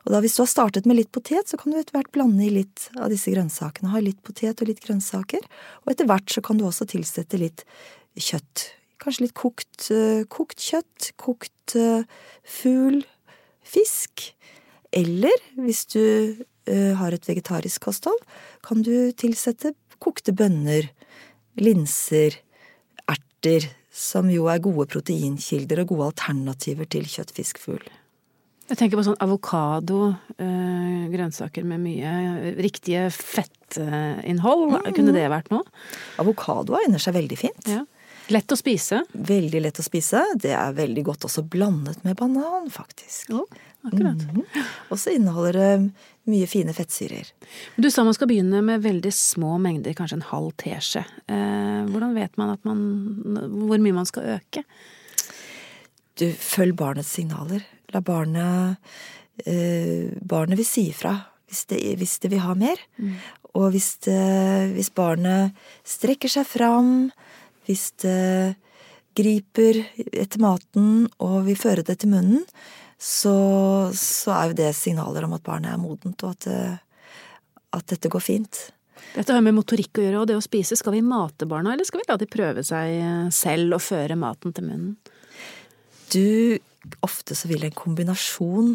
Og 0.05 0.13
da 0.13 0.21
hvis 0.23 0.37
du 0.37 0.43
har 0.43 0.51
startet 0.51 0.87
med 0.87 0.99
litt 0.99 1.11
potet, 1.15 1.49
så 1.49 1.59
kan 1.59 1.73
du 1.73 1.79
etter 1.79 1.97
hvert 1.97 2.11
blande 2.15 2.45
i 2.45 2.53
litt 2.53 2.87
av 2.95 3.11
disse 3.11 3.33
grønnsakene. 3.33 3.91
Ha 3.91 4.01
litt 4.03 4.21
potet 4.25 4.61
og 4.63 4.71
litt 4.71 4.81
grønnsaker. 4.85 5.43
Og 5.83 5.93
etter 5.93 6.07
hvert 6.09 6.31
så 6.31 6.43
kan 6.45 6.59
du 6.59 6.65
også 6.67 6.87
tilsette 6.95 7.41
litt 7.41 7.67
kjøtt 8.15 8.71
Kanskje 9.05 9.25
litt 9.25 9.35
kokt, 9.37 9.89
eh, 9.91 10.23
kokt 10.31 10.61
kjøtt, 10.63 11.11
kokt 11.19 11.75
uh, 11.77 12.07
fugl, 12.47 13.01
fisk. 13.61 14.23
Eller 14.95 15.35
hvis 15.59 15.83
du 15.91 15.99
uh, 16.01 16.93
har 16.97 17.13
et 17.13 17.27
vegetarisk 17.27 17.83
kosthold, 17.85 18.17
kan 18.65 18.81
du 18.87 19.11
tilsette 19.11 19.73
kokte 20.01 20.33
bønner, 20.33 20.87
linser, 21.59 22.39
erter, 23.11 23.67
som 23.91 24.31
jo 24.31 24.47
er 24.49 24.63
gode 24.63 24.87
proteinkilder 24.95 25.83
og 25.83 25.91
gode 25.91 26.09
alternativer 26.13 26.89
til 26.89 27.05
kjøtt, 27.11 27.35
fisk, 27.35 27.61
fugl. 27.61 27.85
Jeg 28.65 28.79
tenker 28.79 28.97
på 28.97 29.05
sånn 29.05 29.19
avokado, 29.21 30.15
øh, 30.41 31.01
grønnsaker 31.11 31.65
med 31.69 31.83
mye 31.83 32.55
riktige 32.57 33.11
fettinnhold. 33.13 34.79
Mm. 34.79 34.87
Kunne 34.95 35.13
det 35.13 35.27
vært 35.29 35.51
noe? 35.53 35.67
Avokado 36.21 36.77
egner 36.79 37.01
seg 37.01 37.13
veldig 37.19 37.37
fint. 37.37 37.69
Ja. 37.69 37.83
Lett 38.33 38.49
å 38.49 38.57
spise? 38.57 39.03
Veldig 39.13 39.61
lett 39.61 39.77
å 39.77 39.85
spise. 39.85 40.23
Det 40.41 40.55
er 40.57 40.73
veldig 40.73 41.03
godt 41.05 41.27
også 41.27 41.43
blandet 41.45 42.01
med 42.07 42.17
banan, 42.17 42.71
faktisk. 42.73 43.35
Oh, 43.37 43.45
akkurat. 43.85 44.23
Mm. 44.33 44.41
Og 44.89 44.97
så 44.97 45.13
inneholder 45.13 45.59
det 45.59 45.69
mye 46.33 46.49
fine 46.49 46.73
fettsyrer. 46.73 47.29
Du 47.77 47.91
sa 47.93 48.01
man 48.07 48.17
skal 48.17 48.31
begynne 48.31 48.63
med 48.65 48.81
veldig 48.81 49.13
små 49.13 49.59
mengder, 49.61 49.93
kanskje 49.93 50.23
en 50.23 50.29
halv 50.31 50.55
teskje. 50.57 51.05
Eh, 51.29 51.85
hvordan 51.91 52.17
vet 52.17 52.33
man, 52.41 52.57
man 52.65 52.83
hvor 53.69 53.77
mye 53.77 53.99
man 54.01 54.09
skal 54.09 54.39
øke? 54.39 54.65
Du, 56.17 56.25
følg 56.33 56.73
barnets 56.79 57.13
signaler. 57.13 57.61
La 57.93 58.01
barnet 58.01 58.77
eh, 59.45 60.11
Barnet 60.21 60.59
vil 60.59 60.67
si 60.67 60.89
ifra 60.89 61.15
hvis 61.45 61.65
det, 61.69 61.79
hvis 61.99 62.17
det 62.23 62.31
vil 62.33 62.41
ha 62.41 62.55
mer. 62.57 62.79
Mm. 62.97 63.17
Og 63.55 63.69
hvis, 63.71 63.95
det, 64.03 64.73
hvis 64.75 64.91
barnet 64.91 65.55
strekker 65.87 66.31
seg 66.31 66.47
fram, 66.49 67.11
hvis 67.67 67.91
det 68.03 68.55
griper 69.15 69.79
etter 69.95 70.41
maten 70.43 71.05
og 71.23 71.45
vil 71.45 71.59
føre 71.59 71.85
det 71.85 71.99
til 72.01 72.11
munnen, 72.11 72.43
så, 72.99 73.35
så 73.95 74.33
er 74.35 74.49
jo 74.49 74.57
det 74.59 74.71
signaler 74.75 75.27
om 75.27 75.35
at 75.37 75.45
barnet 75.45 75.71
er 75.71 75.79
modent, 75.79 76.25
og 76.25 76.35
at, 76.35 76.47
det, 76.49 77.21
at 77.77 77.87
dette 77.93 78.11
går 78.11 78.23
fint. 78.23 78.61
Dette 79.15 79.35
har 79.35 79.43
med 79.45 79.55
motorikk 79.55 79.99
å 79.99 80.05
gjøre, 80.05 80.21
og 80.21 80.29
det 80.29 80.39
å 80.39 80.43
spise. 80.43 80.75
Skal 80.79 80.97
vi 80.97 81.05
mate 81.05 81.47
barna, 81.47 81.75
eller 81.75 81.87
skal 81.87 82.01
vi 82.01 82.09
la 82.09 82.17
de 82.19 82.27
prøve 82.31 82.63
seg 82.65 83.31
selv 83.35 83.77
og 83.77 83.83
føre 83.83 84.17
maten 84.19 84.55
til 84.55 84.67
munnen? 84.67 84.95
Du, 86.11 86.57
ofte 87.05 87.37
så 87.37 87.49
vil 87.51 87.65
en 87.65 87.75
kombinasjon 87.75 88.73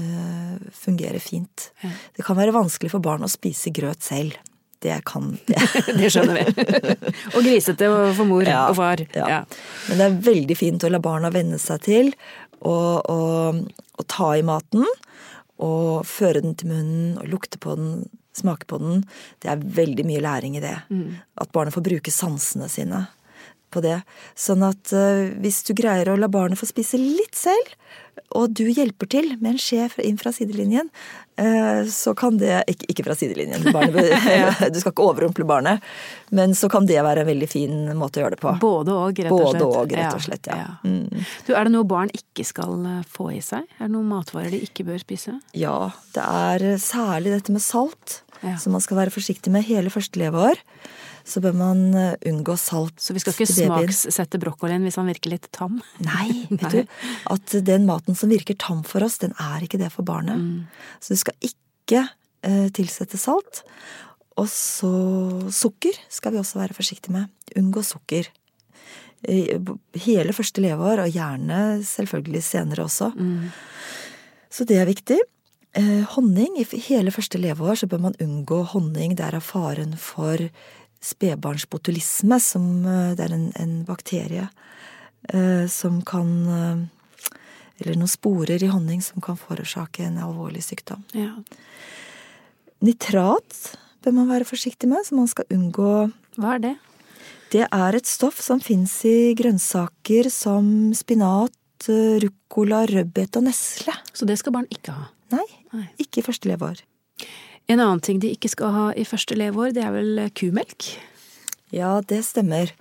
uh, 0.00 0.56
fungere 0.76 1.20
fint. 1.22 1.70
Ja. 1.82 1.92
Det 2.16 2.26
kan 2.26 2.38
være 2.38 2.54
vanskelig 2.56 2.92
for 2.94 3.04
barn 3.04 3.26
å 3.26 3.30
spise 3.30 3.74
grøt 3.74 4.04
selv 4.06 4.38
det 4.82 5.00
kan 5.06 5.38
det. 5.46 5.62
det 5.98 6.10
skjønner 6.10 6.40
vi. 6.40 6.66
og 7.36 7.44
grisete 7.44 7.90
for 8.16 8.26
mor 8.28 8.46
ja, 8.46 8.64
og 8.70 8.78
far. 8.80 9.04
Ja. 9.14 9.42
Men 9.88 10.00
det 10.00 10.08
er 10.08 10.18
veldig 10.32 10.56
fint 10.58 10.86
å 10.86 10.90
la 10.90 11.00
barna 11.02 11.30
venne 11.34 11.60
seg 11.62 11.84
til 11.86 12.10
å 12.62 14.04
ta 14.10 14.32
i 14.38 14.44
maten. 14.46 14.86
Og 15.62 16.02
føre 16.08 16.42
den 16.42 16.56
til 16.58 16.72
munnen 16.72 17.16
og 17.22 17.30
lukte 17.30 17.60
på 17.62 17.76
den, 17.78 17.90
smake 18.34 18.66
på 18.70 18.80
den. 18.82 19.04
Det 19.42 19.50
er 19.52 19.62
veldig 19.62 20.06
mye 20.08 20.22
læring 20.24 20.58
i 20.58 20.64
det. 20.64 20.74
Mm. 20.90 21.20
At 21.38 21.52
barnet 21.54 21.76
får 21.76 21.86
bruke 21.86 22.14
sansene 22.14 22.70
sine 22.72 23.04
på 23.72 23.82
det. 23.84 23.98
Sånn 24.38 24.64
at 24.66 24.92
uh, 24.94 25.32
hvis 25.42 25.62
du 25.68 25.74
greier 25.78 26.12
å 26.12 26.18
la 26.20 26.30
barnet 26.32 26.60
få 26.60 26.68
spise 26.70 27.00
litt 27.00 27.38
selv, 27.38 27.76
og 28.36 28.52
du 28.56 28.64
hjelper 28.68 29.08
til 29.12 29.34
med 29.40 29.54
en 29.54 29.60
skje 29.60 29.88
inn 30.04 30.16
fra 30.20 30.32
sidelinjen, 30.32 30.88
eh, 31.40 31.82
så 31.92 32.14
kan 32.16 32.38
det 32.40 32.62
Ikke, 32.70 32.88
ikke 32.92 33.04
fra 33.06 33.16
sidelinjen, 33.16 33.64
barnet, 33.74 34.12
du 34.72 34.78
skal 34.80 34.92
ikke 34.92 35.04
overrumple 35.04 35.46
barnet, 35.48 35.84
men 36.30 36.56
så 36.56 36.70
kan 36.72 36.88
det 36.88 37.00
være 37.04 37.24
en 37.24 37.28
veldig 37.28 37.48
fin 37.50 37.76
måte 37.98 38.20
å 38.20 38.24
gjøre 38.24 38.36
det 38.36 38.42
på. 38.42 38.54
Både 38.62 38.96
og, 38.96 39.20
rett 39.20 39.32
og 39.32 39.44
slett. 39.50 39.60
Både 39.60 39.84
og, 39.84 39.94
rett 39.98 40.16
og 40.16 40.24
slett, 40.24 40.48
ja. 40.48 40.58
ja. 40.62 40.74
Mm. 40.88 41.24
Du, 41.46 41.52
er 41.52 41.68
det 41.68 41.74
noe 41.76 41.88
barn 41.88 42.12
ikke 42.16 42.46
skal 42.48 42.74
eh, 42.88 43.04
få 43.12 43.30
i 43.36 43.42
seg? 43.44 43.68
Er 43.78 43.86
det 43.86 43.94
noen 43.94 44.10
matvarer 44.12 44.52
de 44.54 44.62
ikke 44.64 44.88
bør 44.88 45.00
spise? 45.02 45.38
Ja, 45.56 45.76
det 46.16 46.26
er 46.26 46.66
særlig 46.82 47.36
dette 47.36 47.54
med 47.54 47.64
salt, 47.64 48.22
ja. 48.40 48.56
som 48.60 48.76
man 48.76 48.84
skal 48.84 49.02
være 49.04 49.14
forsiktig 49.14 49.52
med 49.52 49.68
hele 49.68 49.92
første 49.92 50.20
leveår 50.20 50.60
så 51.28 51.42
bør 51.44 51.54
man 51.56 51.82
eh, 51.98 52.14
unngå 52.28 52.56
salt 52.60 53.00
Så 53.02 53.14
vi 53.14 53.22
skal 53.22 53.34
ikke 53.36 53.50
smakssette 53.50 54.40
brokkolien 54.42 54.84
hvis 54.86 54.98
han 55.00 55.08
virker 55.10 55.34
litt 55.34 55.48
tam? 55.54 55.80
Nei, 56.02 56.28
vet 56.50 56.66
Nei. 56.66 56.72
du. 56.74 56.96
At 57.34 57.56
den 57.66 57.86
maten 57.88 58.18
som 58.18 58.32
virker 58.32 58.58
tam 58.58 58.82
for 58.86 59.04
oss, 59.06 59.20
den 59.22 59.34
er 59.40 59.64
ikke 59.64 59.80
det 59.80 59.92
for 59.94 60.06
barnet. 60.06 60.40
Mm. 60.40 60.94
Så 61.02 61.14
du 61.14 61.22
skal 61.22 61.50
ikke 61.50 62.04
uh, 62.08 62.68
tilsette 62.74 63.20
salt. 63.20 63.64
Og 64.40 64.48
så 64.48 64.92
sukker 65.52 65.96
skal 66.12 66.34
vi 66.34 66.40
også 66.40 66.62
være 66.62 66.76
forsiktige 66.76 67.14
med. 67.14 67.32
Unngå 67.58 67.84
sukker. 67.84 68.30
Hele 69.22 70.34
første 70.34 70.62
leveår, 70.64 71.04
og 71.04 71.12
gjerne 71.14 71.58
selvfølgelig 71.86 72.42
senere 72.46 72.86
også. 72.88 73.12
Mm. 73.12 73.52
Så 74.52 74.66
det 74.68 74.80
er 74.80 74.88
viktig. 74.88 75.20
Eh, 75.72 76.04
honning. 76.16 76.58
I 76.60 76.66
hele 76.84 77.12
første 77.14 77.40
leveår 77.40 77.80
så 77.80 77.88
bør 77.88 78.08
man 78.08 78.18
unngå 78.20 78.60
honning. 78.74 79.16
Der 79.16 79.36
er 79.36 79.44
faren 79.44 79.96
for 79.96 80.36
spedbarnsbotulisme, 81.02 82.38
som 82.40 82.86
eh, 82.86 83.12
det 83.18 83.26
er 83.26 83.36
en, 83.36 83.48
en 83.58 83.76
bakterie 83.88 84.46
eh, 85.28 85.66
som 85.70 86.00
kan 86.06 86.32
eh, 86.48 86.82
Eller 87.82 87.96
noen 87.98 88.10
sporer 88.10 88.62
i 88.62 88.70
honning 88.70 89.00
som 89.02 89.22
kan 89.24 89.38
forårsake 89.40 90.04
en 90.06 90.20
alvorlig 90.22 90.62
sykdom. 90.62 91.02
Ja. 91.18 91.32
Nitrat 92.84 93.72
bør 94.04 94.14
man 94.20 94.30
være 94.30 94.46
forsiktig 94.46 94.86
med, 94.90 95.02
så 95.06 95.16
man 95.18 95.30
skal 95.30 95.48
unngå 95.50 96.10
Hva 96.38 96.54
er 96.54 96.62
det? 96.62 96.76
Det 97.52 97.66
er 97.66 97.96
et 97.98 98.08
stoff 98.08 98.38
som 98.40 98.62
fins 98.62 98.94
i 99.04 99.34
grønnsaker 99.36 100.30
som 100.32 100.92
spinat, 100.96 101.88
ruccola, 102.22 102.86
rødbet 102.88 103.36
og 103.36 103.44
nesle. 103.44 103.92
Så 104.14 104.24
det 104.28 104.38
skal 104.40 104.54
barn 104.54 104.70
ikke 104.72 104.94
ha? 104.94 105.10
Nei, 105.34 105.44
Nei. 105.74 105.88
ikke 106.00 106.22
i 106.22 106.24
første 106.24 106.48
leveår. 106.48 106.80
En 107.70 107.80
annen 107.80 108.02
ting 108.02 108.20
de 108.22 108.32
ikke 108.34 108.50
skal 108.52 108.74
ha 108.74 108.86
i 108.98 109.06
første 109.08 109.36
leveår, 109.38 109.72
det 109.76 109.84
er 109.86 109.94
vel 109.94 110.22
kumelk? 110.36 110.92
Ja, 111.72 112.00
det 112.04 112.22
stemmer. 112.26 112.72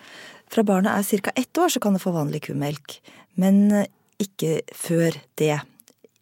Fra 0.51 0.65
barnet 0.67 0.91
er 0.91 1.21
ca. 1.23 1.31
ett 1.35 1.57
år, 1.57 1.69
så 1.69 1.79
kan 1.79 1.95
det 1.95 2.03
få 2.03 2.11
vanlig 2.15 2.43
kumelk. 2.50 3.00
Men 3.39 3.85
ikke 4.21 4.61
før 4.75 5.15
det. 5.39 5.61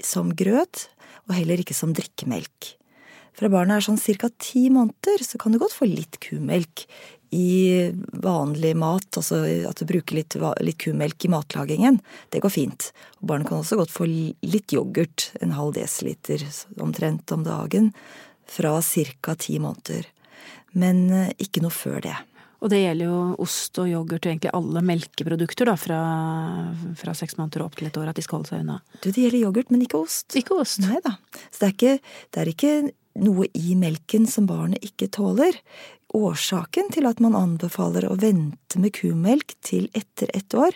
Som 0.06 0.36
grøt, 0.38 0.88
og 1.28 1.36
heller 1.36 1.60
ikke 1.60 1.76
som 1.76 1.96
drikkemelk. 1.98 2.76
Fra 3.36 3.50
barnet 3.52 3.80
er 3.80 3.88
sånn 3.88 4.20
ca. 4.20 4.30
ti 4.38 4.68
måneder, 4.70 5.24
så 5.24 5.40
kan 5.42 5.52
du 5.52 5.60
godt 5.60 5.76
få 5.76 5.88
litt 5.90 6.20
kumelk 6.24 6.86
i 7.32 7.90
vanlig 8.26 8.74
mat, 8.78 9.06
altså 9.20 9.44
at 9.70 9.78
du 9.78 9.86
bruker 9.90 10.18
litt, 10.18 10.38
litt, 10.66 10.80
kumelk 10.82 11.26
i 11.26 11.30
matlagingen. 11.30 12.00
Det 12.34 12.42
går 12.42 12.54
fint. 12.54 12.90
Og 13.22 13.30
barnet 13.30 13.50
kan 13.50 13.62
også 13.62 13.78
godt 13.78 13.94
få 13.94 14.08
litt 14.10 14.74
yoghurt, 14.74 15.30
en 15.42 15.54
halv 15.54 15.76
desiliter 15.78 16.42
omtrent 16.82 17.30
om 17.36 17.46
dagen, 17.46 17.92
fra 18.50 18.80
ca. 18.82 19.36
ti 19.36 19.60
måneder. 19.62 20.08
Men 20.78 21.10
eh, 21.14 21.32
ikke 21.42 21.64
noe 21.64 21.74
før 21.74 22.02
det. 22.06 22.18
Og 22.60 22.72
det 22.74 22.82
gjelder 22.82 23.08
jo 23.08 23.20
ost 23.40 23.78
og 23.80 23.88
yoghurt 23.88 24.26
og 24.26 24.34
egentlig 24.34 24.52
alle 24.58 24.82
melkeprodukter 24.84 25.70
da, 25.70 25.76
fra, 25.80 26.00
fra 27.00 27.14
seks 27.16 27.38
måneder 27.40 27.64
opp 27.64 27.78
til 27.80 27.88
et 27.88 28.00
år, 28.00 28.10
at 28.12 28.20
de 28.20 28.26
skal 28.26 28.42
holde 28.42 28.52
seg 28.52 28.66
unna. 28.66 28.82
Du, 29.00 29.08
det 29.08 29.16
gjelder 29.16 29.46
yoghurt, 29.46 29.72
men 29.72 29.86
ikke 29.86 30.02
ost. 30.02 30.28
Ikke 30.36 30.58
ost. 30.60 30.82
Nei 30.84 31.00
da. 31.06 31.16
Så 31.48 31.62
det 31.62 31.70
er, 31.70 31.78
ikke, 31.78 31.94
det 32.36 32.42
er 32.42 32.52
ikke 32.52 32.74
noe 33.24 33.48
i 33.56 33.78
melken 33.80 34.28
som 34.30 34.50
barnet 34.50 34.84
ikke 34.86 35.08
tåler. 35.16 35.56
Årsaken 36.16 36.92
til 36.92 37.08
at 37.08 37.22
man 37.24 37.38
anbefaler 37.38 38.10
å 38.10 38.18
vente 38.20 38.82
med 38.82 38.96
kumelk 38.98 39.56
til 39.66 39.88
etter 39.96 40.32
ett 40.36 40.56
år, 40.58 40.76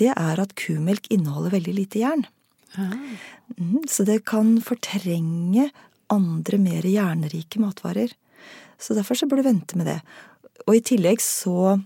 det 0.00 0.10
er 0.16 0.40
at 0.42 0.56
kumelk 0.58 1.06
inneholder 1.14 1.54
veldig 1.58 1.76
lite 1.76 2.02
jern. 2.02 2.26
Ah. 2.78 2.94
Mm, 3.58 3.82
så 3.90 4.06
det 4.06 4.22
kan 4.30 4.56
fortrenge 4.62 5.68
andre 6.12 6.58
mer 6.60 6.86
hjernerike 6.86 7.60
matvarer. 7.62 8.12
Så 8.80 8.96
derfor 8.96 9.18
så 9.18 9.28
bør 9.28 9.40
du 9.40 9.48
vente 9.50 9.78
med 9.78 9.88
det. 9.90 10.00
Og 10.66 10.76
i 10.76 10.84
tillegg 10.84 11.20
så, 11.24 11.76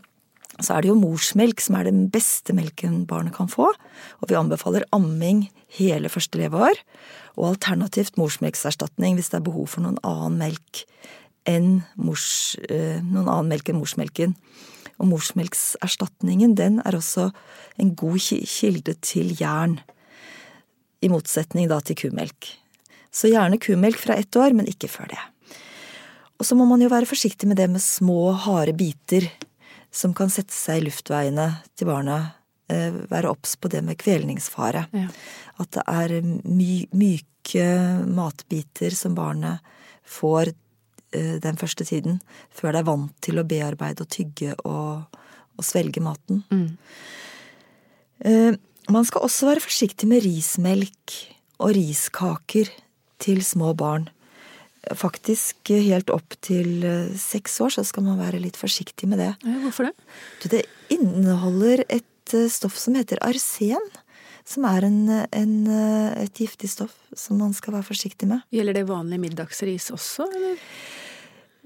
så 0.60 0.74
er 0.76 0.84
det 0.84 0.90
jo 0.90 0.98
morsmelk 0.98 1.62
som 1.62 1.78
er 1.78 1.88
den 1.88 2.06
beste 2.12 2.54
melken 2.56 3.02
barnet 3.10 3.36
kan 3.36 3.50
få. 3.50 3.70
Og 4.20 4.30
vi 4.30 4.38
anbefaler 4.38 4.86
amming 4.94 5.48
hele 5.78 6.10
første 6.12 6.38
leveår. 6.40 6.80
Og 7.34 7.54
alternativt 7.54 8.18
morsmelkserstatning 8.20 9.18
hvis 9.18 9.32
det 9.32 9.40
er 9.40 9.48
behov 9.48 9.72
for 9.74 9.84
noen 9.84 9.98
annen 10.06 10.38
melk 10.42 10.84
enn 11.50 11.82
mors, 12.00 12.56
eh, 12.70 13.02
noen 13.02 13.28
annen 13.28 13.50
melk 13.52 13.68
enn 13.68 13.80
morsmelken. 13.82 14.36
Og 15.02 15.10
morsmelkserstatningen 15.10 16.54
den 16.56 16.78
er 16.86 16.96
også 16.96 17.30
en 17.82 17.94
god 17.98 18.22
kilde 18.22 18.94
til 19.02 19.34
jern. 19.40 19.80
I 21.02 21.10
motsetning 21.12 21.68
da 21.68 21.80
til 21.84 21.98
kumelk. 21.98 22.54
Så 23.14 23.30
gjerne 23.30 23.60
kumelk 23.62 24.00
fra 24.00 24.18
ett 24.18 24.36
år, 24.36 24.56
men 24.56 24.66
ikke 24.70 24.90
før 24.90 25.12
det. 25.12 25.22
Og 26.40 26.46
så 26.48 26.56
må 26.58 26.66
man 26.66 26.82
jo 26.82 26.90
være 26.90 27.08
forsiktig 27.08 27.48
med 27.48 27.60
det 27.60 27.68
med 27.70 27.82
små, 27.82 28.32
harde 28.44 28.74
biter 28.76 29.28
som 29.94 30.14
kan 30.16 30.32
sette 30.32 30.54
seg 30.54 30.80
i 30.80 30.88
luftveiene 30.88 31.46
til 31.78 31.88
barna. 31.88 32.18
Eh, 32.72 32.90
være 33.10 33.30
obs 33.30 33.54
på 33.60 33.70
det 33.70 33.84
med 33.86 34.00
kvelningsfare. 34.00 34.86
Ja. 34.96 35.06
At 35.62 35.76
det 35.76 35.84
er 35.86 36.14
my 36.24 36.84
myke 36.96 37.66
matbiter 38.08 38.96
som 38.96 39.14
barnet 39.14 39.62
får 40.08 40.50
eh, 41.14 41.36
den 41.44 41.60
første 41.60 41.86
tiden, 41.86 42.18
før 42.50 42.72
det 42.72 42.82
er 42.82 42.88
vant 42.88 43.14
til 43.22 43.38
å 43.38 43.46
bearbeide 43.46 44.06
og 44.06 44.10
tygge 44.10 44.56
og, 44.64 45.20
og 45.54 45.66
svelge 45.66 46.02
maten. 46.02 46.42
Mm. 46.50 46.70
Eh, 48.24 48.56
man 48.90 49.06
skal 49.06 49.28
også 49.28 49.52
være 49.52 49.64
forsiktig 49.64 50.08
med 50.10 50.24
rismelk 50.26 51.14
og 51.62 51.76
riskaker 51.76 52.72
til 53.22 53.42
små 53.44 53.72
barn. 53.78 54.08
Faktisk 54.92 55.70
helt 55.72 56.10
opp 56.12 56.36
til 56.44 56.84
eh, 56.84 57.12
seks 57.16 57.56
år 57.64 57.72
så 57.78 57.84
skal 57.88 58.04
man 58.04 58.20
være 58.20 58.42
litt 58.42 58.58
forsiktig 58.60 59.08
med 59.08 59.22
det. 59.22 59.30
Ja, 59.46 59.58
hvorfor 59.62 59.88
det? 59.88 59.94
Det 60.52 60.64
inneholder 60.92 61.86
et 61.88 62.34
eh, 62.36 62.50
stoff 62.52 62.76
som 62.80 62.98
heter 62.98 63.22
arsen. 63.24 63.92
Som 64.44 64.66
er 64.68 64.84
en, 64.84 64.98
en, 65.08 65.54
eh, 65.72 66.24
et 66.26 66.42
giftig 66.42 66.68
stoff 66.68 66.92
som 67.16 67.40
man 67.40 67.54
skal 67.56 67.78
være 67.78 67.88
forsiktig 67.88 68.28
med. 68.28 68.44
Gjelder 68.52 68.76
det 68.76 68.90
vanlig 68.90 69.22
middagsris 69.22 69.88
også, 69.94 70.28
eller? 70.28 70.60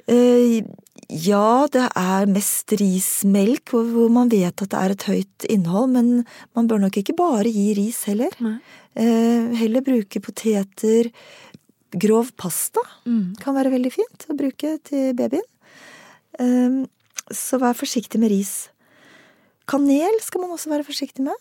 Eh, 0.06 0.62
ja, 1.08 1.66
det 1.72 1.86
er 1.96 2.28
mest 2.30 2.72
rismelk, 2.78 3.72
hvor, 3.72 4.08
man 4.12 4.28
vet 4.32 4.62
at 4.62 4.70
det 4.70 4.78
er 4.78 4.94
et 4.94 5.06
høyt 5.08 5.46
innhold, 5.48 5.90
men 5.94 6.10
man 6.56 6.68
bør 6.68 6.82
nok 6.84 6.98
ikke 7.00 7.16
bare 7.16 7.48
gi 7.48 7.72
ris 7.78 8.02
heller. 8.10 8.34
Nei. 8.44 8.58
Eh, 8.98 9.54
heller 9.62 9.84
bruke 9.86 10.20
poteter. 10.20 11.10
Grov 11.88 12.34
pasta 12.36 12.80
Mm. 13.06 13.32
kan 13.40 13.54
være 13.56 13.70
veldig 13.72 13.92
fint 13.92 14.26
å 14.28 14.36
bruke 14.36 14.78
til 14.84 15.14
babyen. 15.16 15.46
Eh, 16.38 16.84
så 17.32 17.58
vær 17.58 17.72
forsiktig 17.74 18.20
med 18.20 18.30
ris. 18.30 18.68
Kanel 19.66 20.20
skal 20.20 20.42
man 20.42 20.50
også 20.50 20.68
være 20.68 20.84
forsiktig 20.84 21.24
med. 21.24 21.34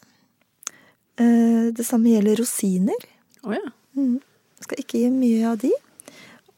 Eh, 1.19 1.71
det 1.71 1.85
samme 1.85 2.11
gjelder 2.11 2.37
rosiner. 2.39 3.03
Oh, 3.43 3.51
ja. 3.51 3.71
Mm. 3.95 4.21
Skal 4.61 4.77
ikke 4.79 4.99
gi 5.03 5.09
mye 5.11 5.43
av 5.51 5.57
de. 5.59 5.71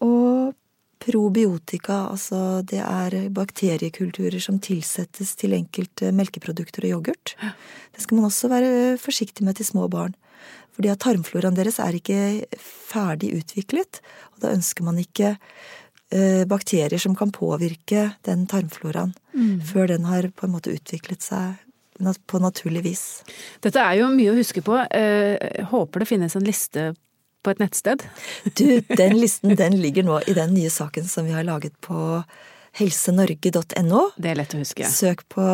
Og 0.01 0.53
probiotika, 0.99 2.09
altså 2.12 2.62
det 2.67 2.81
er 2.83 3.29
bakteriekulturer 3.35 4.39
som 4.43 4.59
tilsettes 4.63 5.35
til 5.39 5.55
enkelte 5.55 6.12
melkeprodukter 6.15 6.85
og 6.88 6.95
yoghurt. 6.97 7.35
Det 7.95 8.03
skal 8.03 8.19
man 8.19 8.27
også 8.29 8.51
være 8.51 8.97
forsiktig 9.01 9.45
med 9.47 9.55
til 9.59 9.65
små 9.69 9.88
barn. 9.91 10.15
Fordi 10.75 10.91
at 10.91 11.01
tarmfloraen 11.03 11.57
deres 11.57 11.79
er 11.83 11.97
ikke 11.97 12.19
ferdig 12.59 13.33
utviklet, 13.39 13.99
og 14.35 14.43
da 14.43 14.53
ønsker 14.55 14.85
man 14.88 14.99
ikke 15.01 15.33
eh, 15.35 16.45
bakterier 16.47 16.99
som 17.01 17.15
kan 17.19 17.31
påvirke 17.35 18.13
den 18.27 18.45
tarmfloraen 18.47 19.15
før 19.63 19.88
den 19.88 20.05
har 20.07 20.29
på 20.35 20.47
en 20.47 20.51
måte 20.55 20.71
utviklet 20.75 21.23
seg 21.23 21.59
på 22.27 22.39
naturlig 22.39 22.83
vis. 22.83 23.03
Dette 23.63 23.79
er 23.79 23.99
jo 23.99 24.07
mye 24.12 24.31
å 24.31 24.38
huske 24.38 24.63
på. 24.63 24.75
Eh, 24.91 25.35
Jeg 25.35 25.67
håper 25.71 25.99
det 25.99 26.07
finnes 26.07 26.35
en 26.35 26.47
liste 26.47 26.93
på 27.43 27.54
et 27.54 27.62
nettsted. 27.62 28.04
Du, 28.58 28.82
den 28.89 29.17
listen 29.19 29.56
den 29.60 29.78
ligger 29.82 30.06
nå 30.08 30.19
i 30.28 30.36
den 30.38 30.54
nye 30.56 30.71
saken 30.73 31.08
som 31.08 31.28
vi 31.30 31.36
har 31.36 31.47
laget 31.47 31.75
på 31.86 32.21
helsenorge.no. 32.80 34.02
Det 34.17 34.34
er 34.34 34.39
lett 34.39 34.56
å 34.56 34.62
huske. 34.62 34.88
Søk 34.89 35.25
på 35.32 35.45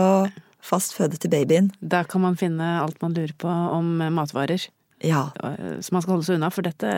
fast 0.65 0.95
føde 0.97 1.19
til 1.21 1.31
babyen. 1.33 1.69
Der 1.79 2.07
kan 2.09 2.25
man 2.25 2.37
finne 2.39 2.79
alt 2.81 3.01
man 3.05 3.13
lurer 3.17 3.35
på 3.37 3.49
om 3.49 3.99
matvarer 4.17 4.65
Ja. 5.03 5.31
eh, 5.43 5.79
som 5.81 5.95
man 5.95 6.01
skal 6.01 6.15
holde 6.15 6.25
seg 6.25 6.37
unna. 6.37 6.49
For 6.53 6.65
dette, 6.65 6.91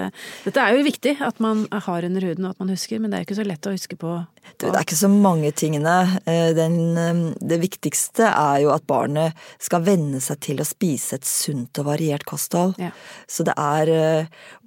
dette 0.46 0.64
er 0.64 0.76
jo 0.78 0.86
viktig 0.86 1.16
at 1.26 1.40
man 1.44 1.66
har 1.72 2.06
under 2.06 2.28
huden 2.28 2.46
og 2.46 2.54
at 2.54 2.62
man 2.62 2.72
husker, 2.72 3.00
men 3.02 3.12
det 3.12 3.18
er 3.18 3.24
jo 3.24 3.28
ikke 3.30 3.40
så 3.40 3.48
lett 3.48 3.70
å 3.70 3.74
huske 3.74 3.98
på. 4.00 4.12
Du, 4.58 4.68
det 4.68 4.74
er 4.76 4.86
ikke 4.86 5.00
så 5.00 5.10
mange 5.12 5.52
tingene. 5.58 5.96
Eh, 6.26 6.52
Den, 6.58 6.78
eh, 6.98 7.24
det 7.42 7.60
viktigste 7.64 8.30
er 8.30 8.62
jo 8.66 8.72
at 8.76 8.86
barnet 8.90 9.48
skal 9.64 9.86
venne 9.88 10.22
seg 10.24 10.42
til 10.46 10.62
å 10.62 10.68
spise 10.68 11.18
et 11.18 11.28
sunt 11.28 11.82
og 11.82 11.90
variert 11.90 12.28
kosthold. 12.30 12.78
Ja. 12.82 12.94
Så 13.28 13.48
det 13.48 13.58
er 13.58 13.94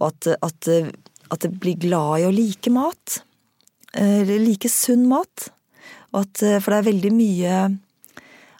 at, 0.00 0.26
at, 0.34 0.68
at 1.30 1.40
det 1.46 1.52
blir 1.62 1.78
glad 1.80 2.20
i 2.20 2.26
å 2.28 2.34
like 2.34 2.72
mat. 2.74 3.20
Like 3.94 4.68
sunn 4.70 5.06
mat. 5.10 5.48
At, 6.10 6.38
for 6.42 6.72
det 6.72 6.78
er 6.80 6.90
veldig 6.90 7.10
mye 7.14 7.54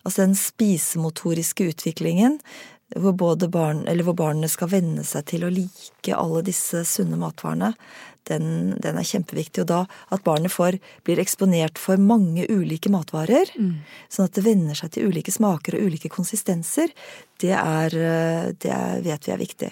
Altså 0.01 0.23
den 0.23 0.37
spisemotoriske 0.39 1.67
utviklingen 1.75 2.39
hvor, 2.97 3.13
både 3.13 3.49
barn, 3.53 3.85
eller 3.89 4.07
hvor 4.07 4.17
barnet 4.19 4.51
skal 4.53 4.71
venne 4.73 5.05
seg 5.07 5.27
til 5.31 5.45
å 5.47 5.53
like 5.53 6.15
alle 6.17 6.43
disse 6.47 6.85
sunne 6.89 7.19
matvarene, 7.21 7.75
den, 8.29 8.77
den 8.83 8.99
er 9.01 9.07
kjempeviktig. 9.07 9.65
Og 9.65 9.69
da 9.71 9.81
at 10.15 10.25
barnet 10.27 10.53
får, 10.53 10.79
blir 11.07 11.21
eksponert 11.23 11.81
for 11.81 12.01
mange 12.01 12.47
ulike 12.51 12.93
matvarer, 12.93 13.51
sånn 14.13 14.29
at 14.29 14.37
det 14.37 14.47
venner 14.47 14.79
seg 14.79 14.95
til 14.95 15.11
ulike 15.11 15.35
smaker 15.35 15.79
og 15.79 15.87
ulike 15.91 16.11
konsistenser, 16.13 16.93
det, 17.41 17.55
er, 17.57 17.95
det 18.61 18.73
er, 18.75 19.05
vet 19.07 19.29
vi 19.29 19.35
er 19.35 19.41
viktig. 19.41 19.71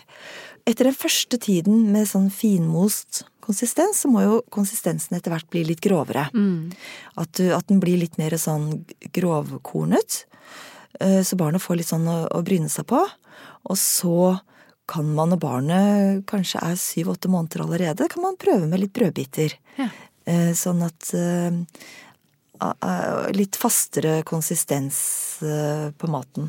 Etter 0.69 0.91
den 0.91 0.97
første 0.97 1.39
tiden 1.41 1.89
med 1.95 2.09
sånn 2.11 2.31
finmost 2.35 3.25
konsistens, 3.41 4.03
så 4.03 4.11
må 4.13 4.25
jo 4.25 4.41
konsistensen 4.53 5.17
etter 5.17 5.33
hvert 5.33 5.49
bli 5.53 5.65
litt 5.65 5.81
grovere. 5.85 6.27
At, 7.17 7.31
du, 7.39 7.49
at 7.57 7.69
den 7.71 7.81
blir 7.81 8.01
litt 8.01 8.19
mer 8.21 8.37
sånn 8.41 8.85
grovkornet. 9.17 10.25
Eh, 11.01 11.23
Så 11.23 11.37
barnet 11.37 11.63
får 11.63 11.77
litt 11.81 11.91
sånn 11.91 12.07
å, 12.09 12.19
å 12.35 12.43
bryne 12.47 12.69
seg 12.73 12.87
på. 12.91 13.01
Og 13.69 13.77
så 13.79 14.39
kan 14.89 15.05
man, 15.15 15.29
når 15.35 15.41
barnet 15.43 16.27
kanskje 16.31 16.63
er 16.65 16.79
syv-åtte 16.81 17.29
måneder 17.29 17.61
allerede, 17.67 18.09
kan 18.09 18.23
man 18.25 18.39
prøve 18.41 18.67
med 18.71 18.81
litt 18.81 18.95
brødbiter. 18.97 19.53
Ja. 19.77 19.89
Eh, 20.25 20.53
Sånn 20.57 20.81
at 20.87 21.11
eh, 21.15 21.53
Litt 23.37 23.55
fastere 23.55 24.23
konsistens 24.27 24.97
på 25.39 26.09
maten. 26.11 26.49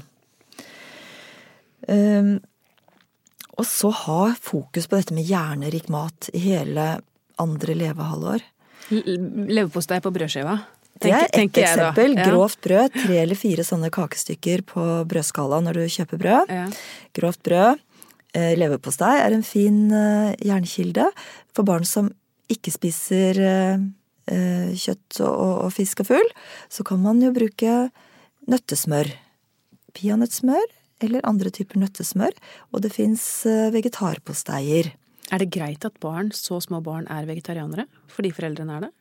Eh, 1.88 2.31
Og 3.59 3.65
så 3.67 3.91
ha 3.91 4.33
fokus 4.41 4.88
på 4.88 4.97
dette 4.97 5.13
med 5.13 5.27
hjernerik 5.27 5.89
mat 5.91 6.29
i 6.33 6.39
hele 6.47 6.88
andre 7.38 7.75
levehalvår. 7.75 8.41
Leverpostei 8.89 9.99
på 10.01 10.12
brødskiva. 10.15 10.55
Det 10.99 11.12
er 11.15 11.27
da. 11.27 11.43
eksempel. 11.43 12.15
Ja. 12.17 12.25
Grovt 12.27 12.59
brød. 12.65 12.95
Tre 12.95 13.19
eller 13.21 13.39
fire 13.39 13.63
sånne 13.63 13.91
kakestykker 13.93 14.65
på 14.67 14.88
brødskala 15.09 15.62
når 15.63 15.79
du 15.79 15.93
kjøper 15.95 16.19
brød. 16.21 16.51
Ja. 16.51 16.65
Grovt 17.15 17.43
brød. 17.47 17.85
Eh, 18.38 18.53
Leverpostei 18.59 19.15
er 19.23 19.33
en 19.33 19.45
fin 19.45 19.88
eh, 19.95 20.35
jernkilde 20.45 21.07
for 21.55 21.65
barn 21.65 21.88
som 21.88 22.12
ikke 22.49 22.73
spiser 22.73 23.39
eh, 23.41 23.88
kjøtt 24.29 25.21
og 25.25 25.71
fisk 25.73 26.03
og 26.03 26.12
fugl. 26.12 26.31
Så 26.69 26.85
kan 26.85 27.01
man 27.01 27.21
jo 27.23 27.31
bruke 27.33 27.89
nøttesmør. 28.49 29.09
Peanøttsmør 29.97 30.67
eller 31.01 31.25
andre 31.25 31.49
typer 31.53 31.81
nøttesmør. 31.81 32.35
Og 32.69 32.83
det 32.85 32.93
fins 32.93 33.23
vegetarposteier. 33.73 34.91
Er 35.33 35.41
det 35.41 35.49
greit 35.53 35.85
at 35.85 35.97
barn, 36.01 36.29
så 36.33 36.59
små 36.62 36.81
barn 36.85 37.07
er 37.09 37.25
vegetarianere? 37.29 37.88
Fordi 38.09 38.31
foreldrene 38.33 38.77
er 38.77 38.85
det? 38.85 38.91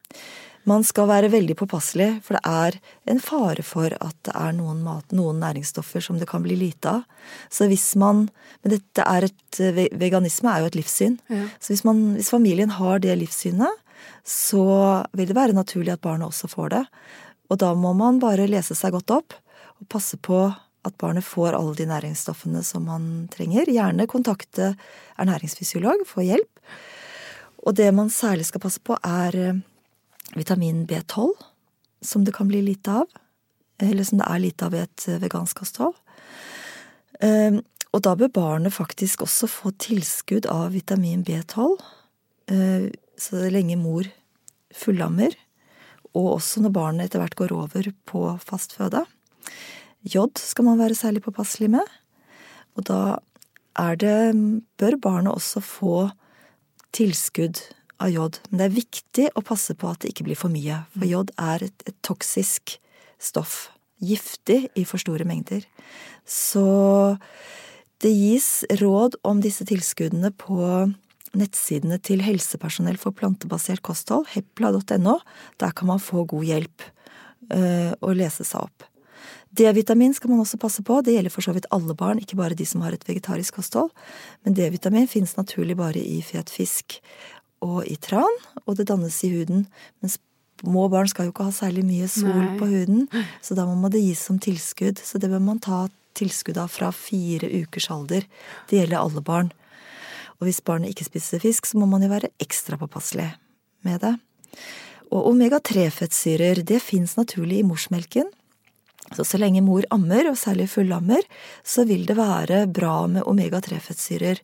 Man 0.69 0.85
skal 0.85 1.09
være 1.09 1.31
veldig 1.33 1.55
påpasselig, 1.57 2.09
for 2.27 2.37
det 2.37 2.43
er 2.45 2.79
en 3.09 3.21
fare 3.25 3.65
for 3.65 3.95
at 3.95 4.17
det 4.27 4.35
er 4.37 4.55
noen, 4.57 4.83
mat, 4.85 5.07
noen 5.17 5.41
næringsstoffer 5.41 6.05
som 6.05 6.19
det 6.21 6.29
kan 6.29 6.45
bli 6.45 6.59
lite 6.61 6.99
av. 6.99 7.05
Så 7.51 7.71
hvis 7.71 7.95
man 7.97 8.29
Men 8.65 8.73
dette 8.75 9.05
er 9.07 9.29
et 9.29 9.59
Veganisme 9.95 10.51
er 10.51 10.61
jo 10.61 10.67
et 10.67 10.77
livssyn. 10.77 11.19
Ja. 11.31 11.45
Så 11.61 11.73
hvis, 11.73 11.85
man, 11.87 12.17
hvis 12.19 12.31
familien 12.31 12.71
har 12.75 12.99
det 12.99 13.15
livssynet, 13.17 13.71
så 14.27 15.05
vil 15.17 15.29
det 15.31 15.37
være 15.37 15.57
naturlig 15.57 15.93
at 15.95 16.03
barnet 16.03 16.29
også 16.29 16.51
får 16.51 16.69
det. 16.75 16.85
Og 17.49 17.61
da 17.63 17.73
må 17.75 17.95
man 17.97 18.19
bare 18.21 18.49
lese 18.51 18.77
seg 18.77 18.93
godt 18.93 19.15
opp 19.15 19.37
og 19.79 19.89
passe 19.89 20.19
på 20.21 20.49
at 20.87 20.99
barnet 21.01 21.27
får 21.27 21.57
alle 21.57 21.75
de 21.79 21.87
næringsstoffene 21.89 22.63
som 22.67 22.87
man 22.89 23.29
trenger. 23.33 23.71
Gjerne 23.71 24.09
kontakte 24.11 24.73
ernæringsfysiolog, 25.19 26.05
få 26.07 26.27
hjelp. 26.27 26.71
Og 27.67 27.75
det 27.79 27.89
man 27.95 28.13
særlig 28.13 28.47
skal 28.49 28.63
passe 28.63 28.83
på, 28.85 28.97
er 29.05 29.37
eh, 29.37 29.59
vitamin 30.37 30.85
B12, 30.89 31.33
som 32.05 32.25
det 32.25 32.35
kan 32.37 32.49
bli 32.51 32.63
lite 32.63 33.01
av. 33.03 33.09
Eller 33.79 34.05
som 34.05 34.19
det 34.19 34.27
er 34.29 34.43
lite 34.43 34.67
av 34.67 34.75
i 34.75 34.83
et 34.83 35.09
eh, 35.09 35.21
vegansk 35.23 35.63
kosthold. 35.63 35.97
Eh, 37.21 37.61
og 37.95 38.03
da 38.05 38.15
bør 38.19 38.33
barnet 38.35 38.75
faktisk 38.75 39.23
også 39.25 39.49
få 39.49 39.73
tilskudd 39.81 40.47
av 40.53 40.75
vitamin 40.75 41.25
B12 41.25 41.79
så 43.19 43.49
lenge 43.53 43.77
mor 43.77 44.07
fullammer, 44.75 45.35
og 46.17 46.39
også 46.39 46.63
når 46.65 46.75
barnet 46.75 47.09
etter 47.09 47.23
hvert 47.23 47.37
går 47.39 47.55
over 47.57 47.91
på 48.09 48.23
fastføde. 48.45 49.05
Jod 50.09 50.39
skal 50.41 50.69
man 50.69 50.81
være 50.81 50.97
særlig 50.97 51.25
påpasselig 51.25 51.71
med, 51.77 51.97
og 52.79 52.87
da 52.89 53.01
er 53.79 53.99
det 53.99 54.19
bør 54.81 54.99
barnet 55.03 55.35
også 55.35 55.63
få 55.65 55.97
tilskudd 56.95 57.61
av 58.03 58.13
jod. 58.13 58.39
Men 58.49 58.61
det 58.61 58.69
er 58.69 58.77
viktig 58.77 59.27
å 59.35 59.45
passe 59.47 59.75
på 59.79 59.91
at 59.91 60.03
det 60.03 60.13
ikke 60.13 60.29
blir 60.29 60.39
for 60.39 60.53
mye, 60.53 60.83
for 60.95 61.07
mm. 61.07 61.11
jod 61.13 61.35
er 61.43 61.67
et, 61.69 61.85
et 61.89 61.99
toksisk 62.07 62.79
stoff. 63.19 63.69
Giftig 63.99 64.69
i 64.79 64.85
for 64.87 65.03
store 65.03 65.27
mengder. 65.27 65.65
Så 66.29 67.19
det 67.99 68.13
gis 68.15 68.63
råd 68.79 69.19
om 69.27 69.41
disse 69.43 69.67
tilskuddene 69.67 70.31
på 70.39 70.61
nettsidene 71.39 71.99
til 72.01 72.23
helsepersonell 72.25 72.99
for 73.01 73.17
plantebasert 73.17 73.83
kosthold, 73.85 74.29
hepla.no. 74.35 75.19
Der 75.61 75.75
kan 75.75 75.91
man 75.91 76.03
få 76.03 76.25
god 76.31 76.47
hjelp 76.47 76.87
øh, 77.51 77.93
og 77.99 78.15
lese 78.19 78.47
seg 78.47 78.69
opp. 78.69 78.87
D-vitamin 79.59 80.13
skal 80.15 80.31
man 80.31 80.43
også 80.45 80.61
passe 80.61 80.83
på. 80.85 81.01
Det 81.03 81.15
gjelder 81.15 81.33
for 81.33 81.45
så 81.45 81.55
vidt 81.57 81.67
alle 81.75 81.97
barn, 81.99 82.21
ikke 82.21 82.37
bare 82.39 82.57
de 82.57 82.67
som 82.69 82.85
har 82.85 82.95
et 82.95 83.07
vegetarisk 83.09 83.59
kosthold. 83.59 83.91
Men 84.45 84.55
D-vitamin 84.55 85.09
finnes 85.11 85.35
naturlig 85.39 85.77
bare 85.79 86.03
i 86.03 86.21
fet 86.23 86.53
fisk 86.53 87.01
og 87.65 87.85
i 87.87 87.97
tran, 88.01 88.41
og 88.67 88.79
det 88.79 88.89
dannes 88.91 89.19
i 89.27 89.33
huden. 89.33 89.67
Men 90.01 90.13
små 90.13 90.89
barn 90.93 91.11
skal 91.11 91.29
jo 91.29 91.35
ikke 91.35 91.49
ha 91.49 91.55
særlig 91.55 91.85
mye 91.89 92.09
sol 92.11 92.35
Nei. 92.35 92.57
på 92.61 92.69
huden, 92.71 93.07
så 93.45 93.57
da 93.59 93.67
må 93.69 93.91
det 93.93 94.05
gis 94.05 94.25
som 94.29 94.41
tilskudd. 94.43 95.01
Så 95.03 95.21
det 95.23 95.31
bør 95.33 95.43
man 95.45 95.63
ta 95.63 95.87
tilskudd 96.19 96.59
av 96.59 96.73
fra 96.73 96.91
fire 96.95 97.51
ukers 97.63 97.91
alder. 97.95 98.27
Det 98.71 98.81
gjelder 98.81 99.01
alle 99.01 99.23
barn. 99.25 99.53
Og 100.39 100.47
hvis 100.47 100.63
barnet 100.63 100.93
ikke 100.93 101.09
spiser 101.09 101.43
fisk, 101.43 101.67
så 101.67 101.79
må 101.81 101.89
man 101.91 102.05
jo 102.05 102.11
være 102.13 102.33
ekstra 102.43 102.79
påpasselig 102.79 103.31
med 103.87 104.03
det. 104.05 104.15
Og 105.09 105.31
omega-3-fettsyrer, 105.33 106.63
det 106.67 106.83
fins 106.85 107.17
naturlig 107.19 107.63
i 107.63 107.67
morsmelken. 107.67 108.29
Så 109.17 109.25
så 109.25 109.39
lenge 109.41 109.63
mor 109.65 109.87
ammer, 109.95 110.29
og 110.29 110.37
særlig 110.37 110.69
fullammer, 110.69 111.25
så 111.65 111.87
vil 111.89 112.05
det 112.07 112.19
være 112.19 112.67
bra 112.69 113.07
med 113.09 113.25
omega-3-fettsyrer 113.31 114.43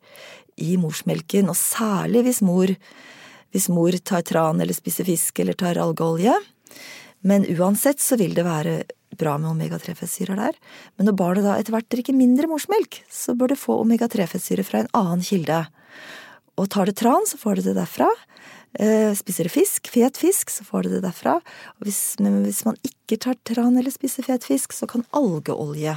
i 0.61 0.77
morsmelken, 0.81 1.51
og 1.51 1.59
særlig 1.59 2.25
hvis 2.29 2.43
mor, 2.45 2.71
hvis 3.55 3.71
mor 3.73 3.97
tar 4.03 4.25
tran 4.27 4.61
eller 4.63 4.77
spiser 4.77 5.07
fisk 5.09 5.41
eller 5.43 5.57
tar 5.59 5.81
algeolje. 5.83 6.35
Men 7.25 7.47
uansett 7.57 8.03
så 8.05 8.19
vil 8.21 8.35
det 8.37 8.45
være 8.47 8.83
bra 9.19 9.37
med 9.39 9.53
omega-3-fettsyrer 9.55 10.39
der. 10.39 10.57
Men 10.97 11.09
når 11.09 11.17
barnet 11.19 11.47
da 11.47 11.57
etter 11.59 11.75
hvert 11.75 11.89
drikker 11.93 12.17
mindre 12.17 12.51
morsmelk, 12.51 13.01
så 13.11 13.37
bør 13.39 13.55
det 13.55 13.61
få 13.61 13.79
omega-3-fettsyre 13.85 14.67
fra 14.67 14.83
en 14.83 14.91
annen 14.97 15.25
kilde. 15.25 15.63
Og 16.61 16.69
tar 16.71 16.91
det 16.91 16.99
tran, 17.01 17.27
så 17.27 17.39
får 17.41 17.61
det 17.61 17.69
det 17.71 17.77
derfra. 17.79 18.11
Eh, 18.75 19.13
spiser 19.15 19.49
det 19.49 19.55
fisk, 19.55 19.89
fet 19.91 20.19
fisk, 20.19 20.51
så 20.51 20.67
får 20.67 20.87
det 20.87 20.97
det 20.97 21.05
derfra. 21.07 21.39
Hvis, 21.83 22.03
men 22.23 22.43
hvis 22.47 22.65
man 22.67 22.79
ikke 22.87 23.21
tar 23.23 23.39
tran 23.47 23.79
eller 23.79 23.95
spiser 23.95 24.27
fet 24.27 24.47
fisk, 24.47 24.75
så 24.75 24.89
kan 24.91 25.07
algeolje 25.15 25.97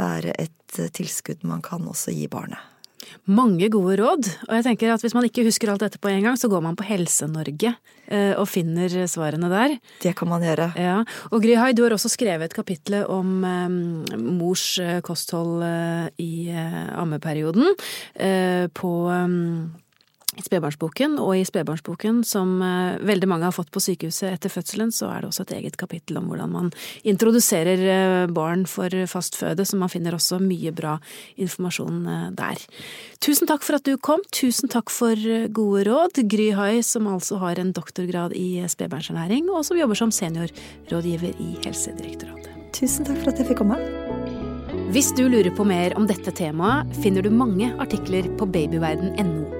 være 0.00 0.34
et 0.36 0.78
eh, 0.78 0.90
tilskudd 0.90 1.46
man 1.46 1.62
kan 1.62 1.86
også 1.88 2.14
gi 2.14 2.26
barnet. 2.30 2.69
Mange 3.30 3.70
gode 3.72 3.96
råd, 4.00 4.28
og 4.48 4.54
jeg 4.58 4.66
tenker 4.66 4.92
at 4.94 5.04
hvis 5.04 5.14
man 5.16 5.26
ikke 5.28 5.44
husker 5.46 5.72
alt 5.72 5.84
dette 5.84 6.00
på 6.02 6.10
en 6.10 6.24
gang, 6.26 6.38
så 6.38 6.50
går 6.52 6.64
man 6.64 6.76
på 6.78 6.86
Helse-Norge 6.88 7.72
eh, 8.10 8.32
og 8.34 8.48
finner 8.50 8.92
svarene 9.10 9.50
der. 9.52 9.76
Det 10.02 10.14
kan 10.18 10.30
man 10.30 10.44
gjøre. 10.44 10.70
Ja. 10.80 10.96
Og 11.30 11.44
Gryhai, 11.44 11.72
du 11.76 11.84
har 11.86 11.96
også 11.96 12.12
skrevet 12.12 12.50
et 12.50 12.56
kapittel 12.56 13.02
om 13.04 13.44
um, 13.44 13.78
mors 14.40 14.66
kosthold 15.06 15.62
uh, 15.64 16.08
i 16.20 16.50
ammeperioden 16.50 17.72
på 18.74 18.92
spedbarnsboken, 20.46 21.18
og 21.22 21.34
i 21.38 21.44
spedbarnsboken, 21.46 22.22
som 22.26 22.58
eh, 22.64 23.00
veldig 23.06 23.28
mange 23.30 23.46
har 23.48 23.54
fått 23.54 23.72
på 23.74 23.82
sykehuset 23.82 24.30
etter 24.30 24.52
fødselen, 24.52 24.92
så 24.94 25.10
er 25.12 25.22
det 25.22 25.30
også 25.30 25.46
et 25.46 25.54
eget 25.58 25.78
kapittel 25.80 26.20
om 26.20 26.30
hvordan 26.30 26.52
man 26.52 26.70
introduserer 27.08 27.84
eh, 27.94 28.26
barn 28.32 28.66
for 28.70 28.94
fastføde, 29.10 29.66
så 29.66 29.78
man 29.80 29.92
finner 29.92 30.16
også 30.16 30.40
mye 30.42 30.72
bra 30.76 30.96
informasjon 31.40 32.00
eh, 32.06 32.26
der. 32.38 32.64
Tusen 33.20 33.50
takk 33.50 33.66
for 33.66 33.80
at 33.80 33.86
du 33.88 33.96
kom, 34.00 34.24
tusen 34.34 34.70
takk 34.72 34.92
for 34.94 35.18
gode 35.52 35.84
råd. 35.88 36.22
Gry 36.30 36.50
Hai, 36.56 36.80
som 36.86 37.08
altså 37.10 37.40
har 37.42 37.60
en 37.60 37.74
doktorgrad 37.76 38.36
i 38.38 38.62
spedbarnsernæring, 38.70 39.50
og 39.52 39.66
som 39.68 39.80
jobber 39.80 39.98
som 39.98 40.14
seniorrådgiver 40.14 41.36
i 41.36 41.52
Helsedirektoratet. 41.66 42.56
Tusen 42.76 43.04
takk 43.04 43.18
for 43.20 43.32
at 43.32 43.40
jeg 43.42 43.50
fikk 43.50 43.64
komme. 43.64 43.80
Hvis 44.90 45.12
du 45.14 45.28
lurer 45.28 45.52
på 45.54 45.66
mer 45.66 45.94
om 45.98 46.08
dette 46.10 46.32
temaet, 46.34 46.90
finner 47.02 47.22
du 47.22 47.30
mange 47.30 47.70
artikler 47.82 48.26
på 48.38 48.48
babyverden.no 48.50 49.59